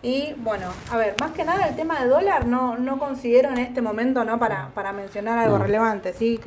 Y 0.00 0.34
bueno, 0.38 0.68
a 0.90 0.96
ver, 0.96 1.14
más 1.20 1.32
que 1.32 1.44
nada 1.44 1.66
el 1.66 1.74
tema 1.74 2.00
de 2.00 2.08
dólar 2.08 2.46
no, 2.46 2.76
no 2.76 2.98
considero 2.98 3.48
en 3.50 3.58
este 3.58 3.82
momento 3.82 4.24
no 4.24 4.38
para, 4.38 4.68
para 4.68 4.92
mencionar 4.92 5.38
algo 5.38 5.58
relevante, 5.58 6.12
¿sí? 6.12 6.38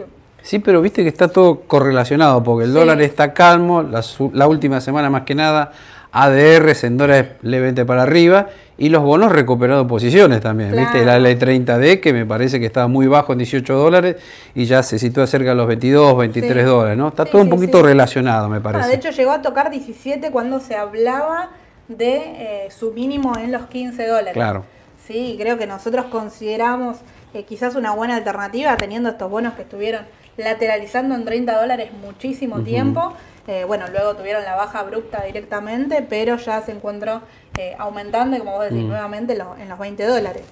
Sí, 0.43 0.59
pero 0.59 0.81
viste 0.81 1.03
que 1.03 1.09
está 1.09 1.27
todo 1.27 1.61
correlacionado, 1.61 2.43
porque 2.43 2.65
el 2.65 2.73
dólar 2.73 3.01
está 3.01 3.33
calmo, 3.33 3.83
la, 3.83 4.03
la 4.33 4.47
última 4.47 4.81
semana 4.81 5.09
más 5.09 5.23
que 5.23 5.35
nada 5.35 5.71
ADRs 6.11 6.83
en 6.83 6.97
dólares 6.97 7.31
levemente 7.41 7.85
para 7.85 8.03
arriba 8.03 8.49
y 8.77 8.89
los 8.89 9.03
bonos 9.03 9.31
recuperando 9.31 9.87
posiciones 9.87 10.41
también. 10.41 10.75
¿viste? 10.75 11.05
La 11.05 11.19
L30D 11.19 11.99
que 11.99 12.13
me 12.13 12.25
parece 12.25 12.59
que 12.59 12.65
estaba 12.65 12.87
muy 12.87 13.07
bajo 13.07 13.31
en 13.31 13.37
18 13.39 13.73
dólares 13.75 14.17
y 14.53 14.65
ya 14.65 14.83
se 14.83 14.99
sitúa 14.99 15.27
cerca 15.27 15.49
de 15.49 15.55
los 15.55 15.67
22, 15.67 16.17
23 16.17 16.65
dólares. 16.65 16.97
¿no? 16.97 17.07
Está 17.07 17.25
todo 17.25 17.41
un 17.41 17.49
poquito 17.49 17.81
relacionado, 17.81 18.49
me 18.49 18.59
parece. 18.59 18.89
de 18.89 18.95
hecho, 18.95 19.11
llegó 19.11 19.31
a 19.31 19.41
tocar 19.41 19.69
17 19.69 20.31
cuando 20.31 20.59
se 20.59 20.75
hablaba 20.75 21.51
de 21.87 22.15
eh, 22.15 22.67
su 22.71 22.91
mínimo 22.91 23.37
en 23.37 23.51
los 23.51 23.67
15 23.67 24.07
dólares. 24.07 24.33
Claro. 24.33 24.65
Sí, 25.07 25.37
creo 25.39 25.57
que 25.57 25.67
nosotros 25.67 26.05
consideramos 26.05 26.97
eh, 27.33 27.43
quizás 27.43 27.75
una 27.75 27.91
buena 27.91 28.15
alternativa 28.17 28.75
teniendo 28.77 29.09
estos 29.09 29.29
bonos 29.29 29.53
que 29.53 29.61
estuvieron 29.61 30.05
lateralizando 30.37 31.15
en 31.15 31.25
30 31.25 31.59
dólares 31.59 31.91
muchísimo 31.93 32.61
tiempo. 32.61 33.13
Eh, 33.47 33.63
bueno, 33.65 33.85
luego 33.91 34.15
tuvieron 34.15 34.43
la 34.43 34.55
baja 34.55 34.79
abrupta 34.79 35.23
directamente, 35.23 36.05
pero 36.07 36.37
ya 36.37 36.61
se 36.61 36.71
encontró 36.71 37.21
eh, 37.57 37.75
aumentando, 37.77 38.37
como 38.37 38.53
vos 38.53 38.63
decís, 38.63 38.83
mm. 38.83 38.87
nuevamente 38.87 39.33
en 39.33 39.69
los 39.69 39.79
20 39.79 40.05
dólares. 40.05 40.43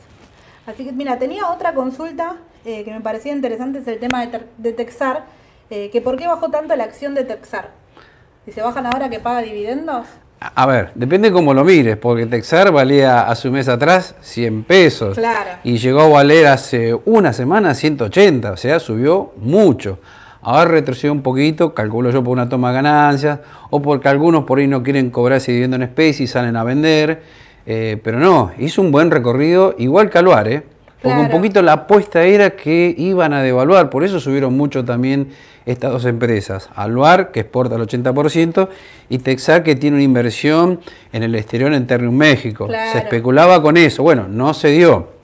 Así 0.65 0.85
que, 0.85 0.91
mira, 0.91 1.17
tenía 1.17 1.49
otra 1.49 1.73
consulta 1.73 2.37
eh, 2.65 2.83
que 2.83 2.91
me 2.91 3.01
parecía 3.01 3.31
interesante, 3.31 3.79
es 3.79 3.87
el 3.87 3.99
tema 3.99 4.25
de, 4.25 4.73
Texar, 4.73 5.23
que 5.69 6.01
por 6.03 6.17
qué 6.17 6.27
bajó 6.27 6.49
tanto 6.49 6.75
la 6.75 6.83
acción 6.83 7.13
de 7.13 7.23
Texar. 7.23 7.69
Si 8.45 8.51
se 8.51 8.61
bajan 8.61 8.87
ahora 8.87 9.09
que 9.09 9.19
paga 9.19 9.41
dividendos. 9.41 10.07
A 10.39 10.65
ver, 10.65 10.91
depende 10.95 11.33
cómo 11.33 11.53
lo 11.53 11.65
mires, 11.65 11.97
porque 11.97 12.25
Texar 12.25 12.71
valía 12.71 13.21
hace 13.23 13.49
un 13.49 13.55
mes 13.55 13.67
atrás 13.67 14.15
100 14.21 14.63
pesos. 14.63 15.17
Claro. 15.17 15.59
Y 15.65 15.77
llegó 15.77 16.01
a 16.01 16.07
valer 16.07 16.47
hace 16.47 16.97
una 17.05 17.33
semana 17.33 17.73
180, 17.73 18.53
o 18.53 18.57
sea, 18.57 18.79
subió 18.79 19.33
mucho. 19.37 19.99
Ahora 20.41 20.71
retrocedió 20.71 21.11
un 21.11 21.21
poquito, 21.21 21.73
calculo 21.73 22.09
yo 22.11 22.23
por 22.23 22.31
una 22.31 22.47
toma 22.47 22.69
de 22.69 22.75
ganancias, 22.75 23.39
o 23.69 23.81
porque 23.81 24.07
algunos 24.07 24.45
por 24.45 24.59
ahí 24.59 24.67
no 24.67 24.81
quieren 24.81 25.09
cobrar 25.09 25.39
ese 25.39 25.51
dividendo 25.51 25.75
en 25.75 25.83
especie 25.83 26.23
y 26.23 26.27
salen 26.27 26.55
a 26.55 26.63
vender. 26.63 27.21
Eh, 27.65 27.99
pero 28.01 28.17
no, 28.19 28.51
hizo 28.57 28.81
un 28.81 28.91
buen 28.91 29.11
recorrido, 29.11 29.75
igual 29.77 30.09
que 30.09 30.17
Aluar, 30.17 30.47
¿eh? 30.47 30.63
Porque 31.01 31.19
un 31.19 31.29
poquito 31.29 31.61
la 31.61 31.73
apuesta 31.73 32.23
era 32.23 32.51
que 32.51 32.93
iban 32.97 33.33
a 33.33 33.41
devaluar, 33.41 33.89
por 33.89 34.03
eso 34.03 34.19
subieron 34.19 34.57
mucho 34.57 34.83
también 34.83 35.29
estas 35.65 35.91
dos 35.91 36.05
empresas. 36.05 36.69
Aluar, 36.75 37.31
que 37.31 37.41
exporta 37.41 37.75
el 37.75 37.81
80%, 37.81 38.69
y 39.09 39.19
Texar, 39.19 39.63
que 39.63 39.75
tiene 39.75 39.97
una 39.97 40.03
inversión 40.03 40.81
en 41.13 41.23
el 41.23 41.35
exterior 41.35 41.71
en 41.73 41.87
Ternium 41.87 42.15
México. 42.15 42.67
Se 42.91 42.97
especulaba 42.97 43.61
con 43.61 43.77
eso. 43.77 44.03
Bueno, 44.03 44.27
no 44.27 44.53
se 44.53 44.69
dio. 44.69 45.18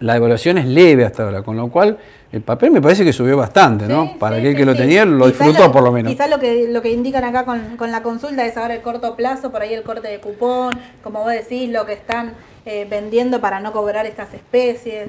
La 0.00 0.14
devaluación 0.14 0.58
es 0.58 0.66
leve 0.66 1.04
hasta 1.04 1.24
ahora, 1.24 1.42
con 1.42 1.56
lo 1.56 1.68
cual 1.68 1.98
el 2.32 2.40
papel 2.42 2.70
me 2.70 2.80
parece 2.80 3.04
que 3.04 3.12
subió 3.12 3.36
bastante, 3.36 3.86
¿no? 3.86 4.18
Para 4.18 4.36
aquel 4.36 4.56
que 4.56 4.64
lo 4.64 4.74
tenía, 4.74 5.04
lo 5.04 5.26
disfrutó 5.26 5.70
por 5.70 5.82
lo 5.82 5.92
menos. 5.92 6.12
Quizás 6.12 6.30
lo 6.30 6.38
que, 6.38 6.68
lo 6.68 6.80
que 6.80 6.90
indican 6.90 7.24
acá 7.24 7.44
con, 7.44 7.76
con, 7.76 7.90
la 7.90 8.02
consulta 8.02 8.46
es 8.46 8.56
ahora 8.56 8.74
el 8.74 8.82
corto 8.82 9.14
plazo, 9.16 9.50
por 9.50 9.62
ahí 9.62 9.74
el 9.74 9.82
corte 9.82 10.08
de 10.08 10.18
cupón, 10.20 10.72
como 11.02 11.22
vos 11.22 11.32
decís, 11.32 11.70
lo 11.70 11.86
que 11.86 11.92
están 11.92 12.32
eh, 12.66 12.86
vendiendo 12.88 13.40
para 13.40 13.60
no 13.60 13.72
cobrar 13.72 14.06
estas 14.06 14.32
especies. 14.32 15.08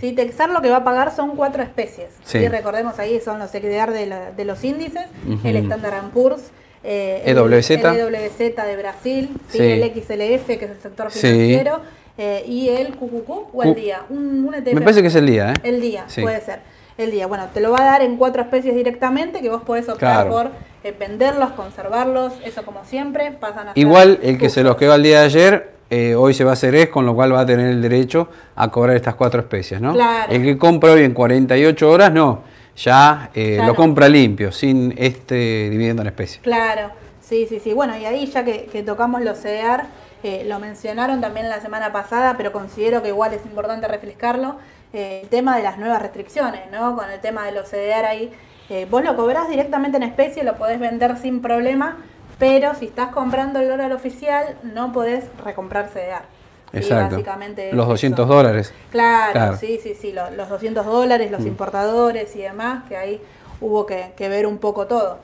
¿sí? 0.00 0.12
Texar 0.12 0.50
lo 0.50 0.62
que 0.62 0.70
va 0.70 0.76
a 0.76 0.84
pagar 0.84 1.14
son 1.14 1.34
cuatro 1.34 1.62
especies. 1.62 2.08
Sí. 2.24 2.46
Recordemos 2.46 2.98
ahí 2.98 3.20
son 3.20 3.38
los 3.38 3.50
XDR 3.50 3.90
de, 3.90 4.14
de 4.36 4.44
los 4.44 4.62
índices, 4.64 5.06
el 5.44 5.56
Standard 5.56 6.10
Poor's, 6.10 6.42
eh, 6.82 7.22
EWZ. 7.26 7.70
El, 7.70 8.14
EWZ 8.14 8.38
de 8.38 8.76
Brasil, 8.76 9.30
el 9.54 9.82
XLF, 9.82 10.46
que 10.46 10.64
es 10.64 10.70
el 10.70 10.80
sector 10.80 11.10
financiero 11.10 11.80
eh, 12.22 12.44
y 12.46 12.68
el 12.68 12.88
QQQ 12.96 13.30
o 13.54 13.62
el 13.62 13.74
día. 13.74 14.02
Un, 14.10 14.52
ETF. 14.54 14.74
Me 14.74 14.82
parece 14.82 15.00
que 15.00 15.08
es 15.08 15.14
el 15.14 15.24
día, 15.24 15.52
¿eh? 15.52 15.54
El 15.62 15.80
día, 15.80 16.04
puede 16.20 16.42
ser. 16.42 16.60
El 16.98 17.10
día. 17.10 17.26
Bueno, 17.26 17.46
te 17.54 17.62
lo 17.62 17.70
va 17.70 17.80
a 17.80 17.84
dar 17.84 18.02
en 18.02 18.18
cuatro 18.18 18.42
especies 18.42 18.74
directamente 18.74 19.40
que 19.40 19.48
vos 19.48 19.62
podés 19.62 19.88
optar 19.88 20.28
por 20.28 20.50
eh, 20.84 20.94
venderlos, 21.00 21.52
conservarlos, 21.52 22.34
eso 22.44 22.62
como 22.62 22.84
siempre, 22.84 23.30
pasan 23.30 23.68
a 23.68 23.72
Igual 23.74 24.18
el 24.22 24.36
que 24.36 24.50
se 24.50 24.62
los 24.62 24.76
quedó 24.76 24.92
al 24.92 25.02
día 25.02 25.20
de 25.20 25.24
ayer, 25.24 25.72
eh, 25.88 26.14
hoy 26.14 26.34
se 26.34 26.44
va 26.44 26.50
a 26.50 26.52
hacer 26.52 26.74
es, 26.74 26.90
con 26.90 27.06
lo 27.06 27.14
cual 27.14 27.34
va 27.34 27.40
a 27.40 27.46
tener 27.46 27.70
el 27.70 27.80
derecho 27.80 28.28
a 28.54 28.70
cobrar 28.70 28.96
estas 28.96 29.14
cuatro 29.14 29.40
especies, 29.40 29.80
¿no? 29.80 29.94
Claro. 29.94 30.30
El 30.30 30.42
que 30.42 30.58
compra 30.58 30.92
hoy 30.92 31.04
en 31.04 31.14
48 31.14 31.90
horas, 31.90 32.12
no, 32.12 32.42
ya 32.76 33.30
lo 33.64 33.74
compra 33.74 34.10
limpio, 34.10 34.52
sin 34.52 34.92
este 34.98 35.70
dividendo 35.70 36.02
en 36.02 36.08
especie. 36.08 36.42
Claro, 36.42 36.90
sí, 37.22 37.46
sí, 37.48 37.60
sí. 37.60 37.72
Bueno, 37.72 37.96
y 37.96 38.04
ahí 38.04 38.26
ya 38.26 38.44
que, 38.44 38.66
que 38.66 38.82
tocamos 38.82 39.22
los 39.22 39.38
CEAR, 39.38 39.86
eh, 40.22 40.44
lo 40.46 40.58
mencionaron 40.58 41.20
también 41.20 41.48
la 41.48 41.60
semana 41.60 41.92
pasada, 41.92 42.34
pero 42.36 42.52
considero 42.52 43.02
que 43.02 43.08
igual 43.08 43.32
es 43.32 43.44
importante 43.46 43.88
refrescarlo, 43.88 44.56
eh, 44.92 45.20
el 45.22 45.28
tema 45.28 45.56
de 45.56 45.62
las 45.62 45.78
nuevas 45.78 46.02
restricciones, 46.02 46.70
¿no? 46.70 46.94
Con 46.94 47.10
el 47.10 47.20
tema 47.20 47.46
de 47.46 47.52
los 47.52 47.68
CDR 47.68 48.04
ahí, 48.04 48.32
eh, 48.68 48.86
vos 48.90 49.02
lo 49.02 49.16
cobrás 49.16 49.48
directamente 49.48 49.96
en 49.96 50.02
especie, 50.02 50.44
lo 50.44 50.56
podés 50.56 50.78
vender 50.78 51.16
sin 51.16 51.40
problema, 51.40 51.96
pero 52.38 52.74
si 52.74 52.86
estás 52.86 53.12
comprando 53.12 53.60
el 53.60 53.68
dólar 53.68 53.92
oficial, 53.92 54.56
no 54.62 54.92
podés 54.92 55.24
recomprar 55.42 55.88
CDR. 55.88 56.40
Exacto. 56.72 57.16
básicamente 57.16 57.72
los 57.72 57.88
200 57.88 58.28
dólares. 58.28 58.72
Claro, 58.92 59.56
sí, 59.56 59.80
sí, 59.82 59.94
sí, 60.00 60.12
los, 60.12 60.48
200 60.48 60.86
dólares, 60.86 61.30
los 61.30 61.40
mm. 61.40 61.48
importadores 61.48 62.36
y 62.36 62.42
demás, 62.42 62.84
que 62.88 62.96
ahí 62.96 63.20
hubo 63.60 63.86
que 63.86 64.28
ver 64.28 64.46
un 64.46 64.58
poco 64.58 64.86
todo. 64.86 65.18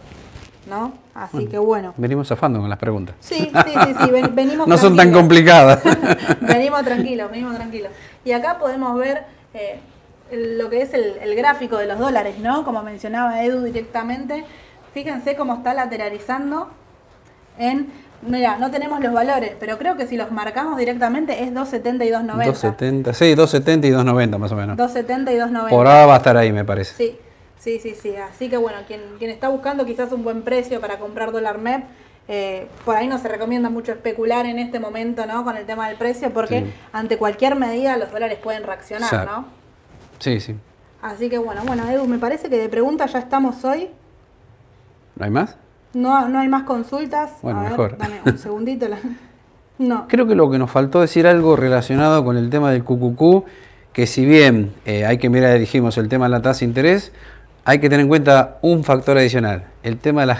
¿No? 0.66 0.92
Así 1.14 1.46
que 1.46 1.58
bueno. 1.58 1.94
Venimos 1.96 2.28
zafando 2.28 2.60
con 2.60 2.68
las 2.68 2.78
preguntas. 2.78 3.14
Sí, 3.20 3.50
sí, 3.52 3.72
sí, 3.84 3.94
sí. 4.04 4.10
venimos 4.32 4.66
No 4.68 4.76
son 4.76 4.96
tan 4.96 5.12
complicadas. 5.12 5.82
venimos 6.40 6.82
tranquilos, 6.82 7.30
venimos 7.30 7.54
tranquilos. 7.54 7.92
Y 8.24 8.32
acá 8.32 8.58
podemos 8.58 8.98
ver 8.98 9.24
eh, 9.54 9.78
lo 10.32 10.68
que 10.68 10.82
es 10.82 10.92
el, 10.94 11.34
gráfico 11.36 11.76
de 11.78 11.86
los 11.86 11.98
dólares, 11.98 12.38
¿no? 12.38 12.64
Como 12.64 12.82
mencionaba 12.82 13.42
Edu 13.44 13.62
directamente. 13.62 14.44
Fíjense 14.92 15.36
cómo 15.36 15.54
está 15.54 15.74
lateralizando 15.74 16.70
en 17.58 18.06
Mira, 18.22 18.56
no 18.56 18.70
tenemos 18.70 19.00
los 19.00 19.12
valores, 19.12 19.52
pero 19.60 19.76
creo 19.76 19.94
que 19.96 20.06
si 20.06 20.16
los 20.16 20.32
marcamos 20.32 20.78
directamente 20.78 21.44
es 21.44 21.52
270 21.52 22.04
y 22.06 22.10
290. 22.10 22.50
270, 22.50 23.12
sí, 23.12 23.34
270 23.34 23.86
y 23.86 23.90
290 23.90 24.38
más 24.38 24.52
o 24.52 24.56
menos. 24.56 24.76
270 24.78 25.32
y 25.32 25.36
290. 25.36 25.76
Por 25.76 25.86
ahora 25.86 26.06
va 26.06 26.14
a 26.14 26.16
estar 26.16 26.36
ahí, 26.36 26.50
me 26.50 26.64
parece. 26.64 26.94
Sí, 26.94 27.18
sí, 27.58 27.78
sí, 27.80 27.94
sí. 28.00 28.14
Así 28.16 28.48
que 28.48 28.56
bueno, 28.56 28.78
quien, 28.86 29.00
quien 29.18 29.30
está 29.30 29.48
buscando 29.48 29.84
quizás 29.86 30.12
un 30.12 30.22
buen 30.24 30.42
precio 30.42 30.80
para 30.80 30.98
comprar 30.98 31.32
dólar 31.32 31.58
MEP, 31.58 31.84
eh, 32.28 32.66
por 32.84 32.96
ahí 32.96 33.06
no 33.06 33.18
se 33.18 33.28
recomienda 33.28 33.70
mucho 33.70 33.92
especular 33.92 34.46
en 34.46 34.58
este 34.58 34.80
momento, 34.80 35.26
¿no? 35.26 35.44
Con 35.44 35.56
el 35.56 35.64
tema 35.66 35.88
del 35.88 35.96
precio, 35.96 36.32
porque 36.32 36.60
Sí. 36.60 36.72
ante 36.92 37.18
cualquier 37.18 37.54
medida 37.56 37.96
los 37.96 38.10
dólares 38.10 38.38
pueden 38.42 38.64
reaccionar, 38.64 39.08
Exacto. 39.12 39.32
¿no? 39.32 39.44
Sí, 40.18 40.40
sí. 40.40 40.56
Así 41.02 41.28
que 41.28 41.38
bueno, 41.38 41.62
bueno, 41.66 41.88
Edu, 41.88 42.06
me 42.06 42.18
parece 42.18 42.48
que 42.48 42.56
de 42.58 42.68
preguntas 42.68 43.12
ya 43.12 43.20
estamos 43.20 43.64
hoy. 43.64 43.90
¿No 45.16 45.24
hay 45.24 45.30
más? 45.30 45.56
No, 45.94 46.28
no 46.28 46.40
hay 46.40 46.48
más 46.48 46.64
consultas. 46.64 47.32
Bueno, 47.42 47.60
A 47.60 47.62
ver, 47.62 47.70
mejor. 47.72 47.96
dame 47.98 48.20
un 48.24 48.38
segundito. 48.38 48.88
la- 48.88 48.98
No. 49.78 50.06
Creo 50.08 50.26
que 50.26 50.34
lo 50.34 50.50
que 50.50 50.58
nos 50.58 50.70
faltó 50.70 51.02
decir 51.02 51.26
algo 51.26 51.54
relacionado 51.54 52.24
con 52.24 52.38
el 52.38 52.48
tema 52.48 52.72
del 52.72 52.82
QQQ, 52.82 53.44
que 53.92 54.06
si 54.06 54.24
bien 54.24 54.72
eh, 54.86 55.04
hay 55.04 55.18
que 55.18 55.28
mirar, 55.28 55.58
dijimos, 55.58 55.98
el 55.98 56.08
tema 56.08 56.24
de 56.26 56.30
la 56.30 56.40
tasa 56.42 56.60
de 56.60 56.64
interés, 56.66 57.12
hay 57.68 57.80
que 57.80 57.88
tener 57.90 58.02
en 58.02 58.08
cuenta 58.08 58.58
un 58.62 58.84
factor 58.84 59.18
adicional, 59.18 59.64
el 59.82 59.98
tema 59.98 60.20
de 60.20 60.28
las 60.28 60.38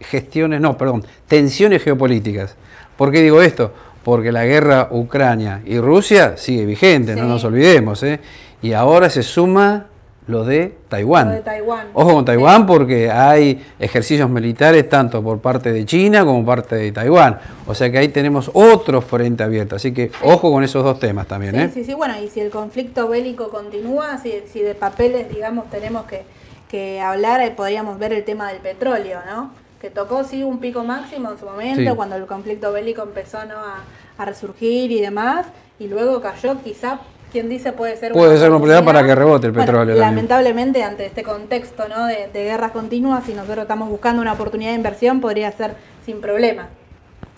gestiones, 0.00 0.58
no, 0.58 0.78
perdón, 0.78 1.04
tensiones 1.28 1.82
geopolíticas. 1.82 2.56
¿Por 2.96 3.12
qué 3.12 3.20
digo 3.20 3.42
esto? 3.42 3.74
Porque 4.02 4.32
la 4.32 4.46
guerra 4.46 4.88
Ucrania 4.90 5.60
y 5.66 5.78
Rusia 5.78 6.38
sigue 6.38 6.64
vigente, 6.64 7.14
no 7.14 7.26
nos 7.26 7.44
olvidemos, 7.44 8.02
¿eh? 8.02 8.20
y 8.62 8.72
ahora 8.72 9.10
se 9.10 9.22
suma 9.22 9.88
lo 10.30 10.44
de 10.44 10.74
Taiwán. 10.88 11.28
Lo 11.28 11.34
de 11.34 11.40
Taiwán. 11.40 11.88
Ojo 11.92 12.14
con 12.14 12.24
Taiwán 12.24 12.66
porque 12.66 13.10
hay 13.10 13.62
ejercicios 13.78 14.30
militares 14.30 14.88
tanto 14.88 15.22
por 15.22 15.40
parte 15.40 15.72
de 15.72 15.84
China 15.84 16.24
como 16.24 16.44
por 16.44 16.56
parte 16.56 16.76
de 16.76 16.92
Taiwán. 16.92 17.38
O 17.66 17.74
sea 17.74 17.90
que 17.90 17.98
ahí 17.98 18.08
tenemos 18.08 18.50
otro 18.54 19.02
frente 19.02 19.42
abierto. 19.42 19.76
Así 19.76 19.92
que 19.92 20.10
ojo 20.22 20.50
con 20.50 20.62
esos 20.64 20.82
dos 20.84 20.98
temas 20.98 21.26
también. 21.26 21.54
Sí, 21.54 21.60
¿eh? 21.60 21.70
sí, 21.74 21.84
sí, 21.84 21.94
bueno, 21.94 22.14
y 22.22 22.28
si 22.28 22.40
el 22.40 22.50
conflicto 22.50 23.08
bélico 23.08 23.50
continúa, 23.50 24.18
si, 24.18 24.42
si 24.50 24.60
de 24.60 24.74
papeles, 24.74 25.28
digamos, 25.28 25.68
tenemos 25.70 26.04
que, 26.06 26.22
que 26.70 27.00
hablar, 27.00 27.40
eh, 27.40 27.50
podríamos 27.50 27.98
ver 27.98 28.12
el 28.12 28.24
tema 28.24 28.48
del 28.52 28.60
petróleo, 28.62 29.18
¿no? 29.28 29.50
Que 29.80 29.90
tocó, 29.90 30.24
sí, 30.24 30.42
un 30.42 30.58
pico 30.60 30.84
máximo 30.84 31.30
en 31.32 31.38
su 31.38 31.46
momento, 31.46 31.90
Sí. 31.90 31.96
cuando 31.96 32.14
el 32.16 32.26
conflicto 32.26 32.70
bélico 32.70 33.02
empezó 33.02 33.44
¿no? 33.46 33.54
a, 33.56 33.78
a 34.18 34.24
resurgir 34.24 34.92
y 34.92 35.00
demás, 35.00 35.46
y 35.78 35.86
luego 35.88 36.20
cayó, 36.20 36.56
quizá, 36.62 37.00
quien 37.30 37.48
dice 37.48 37.72
puede 37.72 37.96
ser 37.96 38.12
Puede 38.12 38.36
ser 38.38 38.48
una 38.48 38.56
oportunidad 38.58 38.84
para 38.84 39.04
que 39.04 39.14
rebote 39.14 39.46
el 39.46 39.52
Bueno, 39.52 39.66
petróleo 39.66 39.94
también. 39.96 40.14
Lamentablemente, 40.16 40.82
ante 40.82 41.06
este 41.06 41.22
contexto 41.22 41.88
¿no? 41.88 42.06
de, 42.06 42.28
de 42.32 42.44
guerras 42.44 42.72
continuas, 42.72 43.24
si 43.24 43.32
nosotros 43.34 43.62
estamos 43.62 43.88
buscando 43.88 44.20
una 44.22 44.32
oportunidad 44.32 44.70
de 44.70 44.76
inversión, 44.76 45.20
podría 45.20 45.50
ser 45.52 45.74
sin 46.04 46.20
problema. 46.20 46.68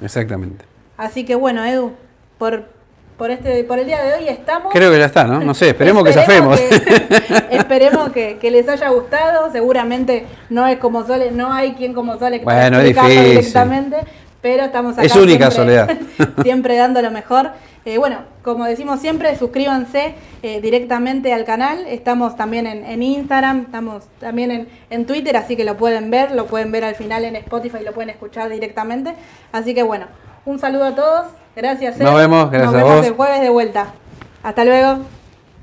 Exactamente. 0.01 0.65
Así 0.97 1.25
que 1.25 1.35
bueno, 1.35 1.65
Edu, 1.65 1.93
por, 2.39 2.65
por, 3.17 3.31
este, 3.31 3.65
por 3.65 3.79
el 3.79 3.87
día 3.87 4.03
de 4.03 4.15
hoy 4.15 4.29
estamos. 4.29 4.73
Creo 4.73 4.91
que 4.91 4.99
ya 4.99 5.07
está, 5.07 5.25
¿no? 5.25 5.41
No 5.41 5.55
sé, 5.55 5.69
esperemos 5.71 6.05
que 6.05 6.13
zafemos. 6.13 6.59
que- 6.61 7.47
esperemos 7.57 8.11
que, 8.11 8.39
que 8.39 8.51
les 8.51 8.69
haya 8.69 8.89
gustado. 8.91 9.51
Seguramente 9.53 10.27
no 10.51 10.67
es 10.67 10.79
como 10.79 11.05
Sole, 11.07 11.31
no 11.31 11.53
hay 11.53 11.73
quien 11.75 11.93
como 11.95 12.19
Sole 12.19 12.39
que 12.41 12.45
Bueno, 12.45 12.79
es 12.81 12.85
difícil. 12.95 13.25
directamente, 13.25 13.97
pero 14.41 14.65
estamos 14.65 14.95
acá 14.95 15.03
Es 15.07 15.15
única, 15.17 15.51
siempre, 15.51 15.77
Soledad. 15.77 15.99
siempre 16.43 16.77
dando 16.77 17.01
lo 17.03 17.11
mejor. 17.11 17.51
Eh, 17.85 17.99
bueno, 17.99 18.19
como 18.43 18.65
decimos 18.65 19.01
siempre, 19.01 19.37
suscríbanse 19.37 20.15
eh, 20.43 20.61
directamente 20.61 21.33
al 21.33 21.45
canal. 21.45 21.87
Estamos 21.87 22.37
también 22.37 22.67
en, 22.67 22.85
en 22.85 23.03
Instagram, 23.03 23.63
estamos 23.67 24.05
también 24.21 24.51
en, 24.51 24.69
en 24.91 25.07
Twitter, 25.07 25.37
así 25.37 25.57
que 25.57 25.65
lo 25.65 25.77
pueden 25.77 26.11
ver, 26.11 26.33
lo 26.33 26.47
pueden 26.47 26.73
ver 26.73 26.85
al 26.85 26.95
final 26.95 27.25
en 27.25 27.37
Spotify, 27.37 27.79
lo 27.85 27.93
pueden 27.93 28.11
escuchar 28.11 28.49
directamente. 28.51 29.15
Así 29.53 29.75
que 29.75 29.83
bueno, 29.83 30.07
un 30.45 30.59
saludo 30.59 30.85
a 30.87 30.95
todos. 30.95 31.27
Gracias. 31.55 31.99
Nos 31.99 32.13
Ed. 32.13 32.17
vemos, 32.17 32.51
gracias 32.51 32.73
Nos 32.73 32.81
a 32.81 32.85
vemos 32.85 32.97
vos. 32.99 33.07
el 33.07 33.15
jueves 33.15 33.41
de 33.41 33.49
vuelta. 33.51 33.87
Hasta 34.43 34.65
luego. 34.65 35.22